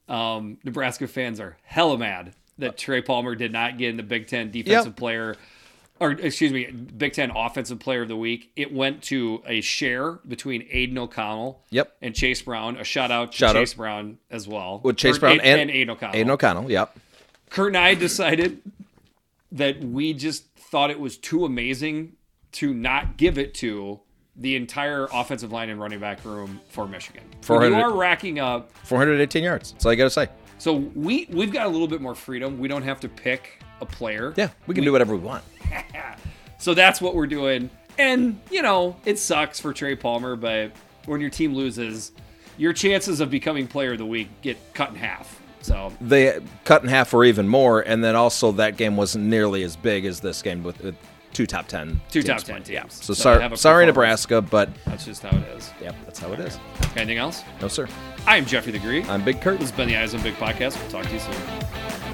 [0.10, 4.28] Um, Nebraska fans are hella mad that Trey Palmer did not get in the Big
[4.28, 4.96] Ten Defensive Yep.
[4.98, 5.36] Player,
[6.00, 8.52] or excuse me, Big Ten Offensive Player of the Week.
[8.56, 11.96] It went to a share between Aidan O'Connell Yep.
[12.02, 12.76] and Chase Brown.
[12.78, 13.60] A shout out to Shout out.
[13.62, 14.82] Chase Brown as well.
[14.84, 16.16] With Chase Or Brown Aiden- and, Aidan O'Connell.
[16.16, 16.72] Aidan O'Connell.
[16.72, 17.00] Yep.
[17.50, 18.62] Kurt and I decided
[19.54, 22.14] that we just thought it was too amazing
[22.54, 24.00] to not give it to
[24.36, 27.24] the entire offensive line and running back room for Michigan.
[27.48, 29.72] You are racking up 418 yards.
[29.72, 30.28] That's all you got to say.
[30.58, 32.60] so we we've got a little bit more freedom.
[32.60, 34.34] We don't have to pick a player.
[34.36, 35.44] Yeah, we can do whatever we want.
[36.58, 37.70] So that's what we're doing.
[38.00, 40.72] And you know, it sucks for Trey Palmer, but
[41.06, 42.12] when your team loses,
[42.58, 45.40] your chances of becoming player of the week get cut in half.
[45.62, 49.62] So They cut in half or even more, and then also that game wasn't nearly
[49.64, 50.96] as big as this game with, with
[51.34, 52.64] two top 10 Two top 10 playing.
[52.64, 52.70] teams.
[52.74, 52.84] Yeah.
[52.88, 53.86] So, So sorry, sorry.
[53.86, 55.72] Nebraska, but that's just how it is.
[55.82, 56.58] yep, that's how it is.
[56.96, 57.44] Anything else?
[57.62, 57.88] No, sir.
[58.26, 59.08] I am Jeffrey the Greek.
[59.10, 59.60] I'm Big Kurt.
[59.60, 60.80] This has been the Eyes on Big podcast.
[60.82, 62.05] We'll talk to you soon.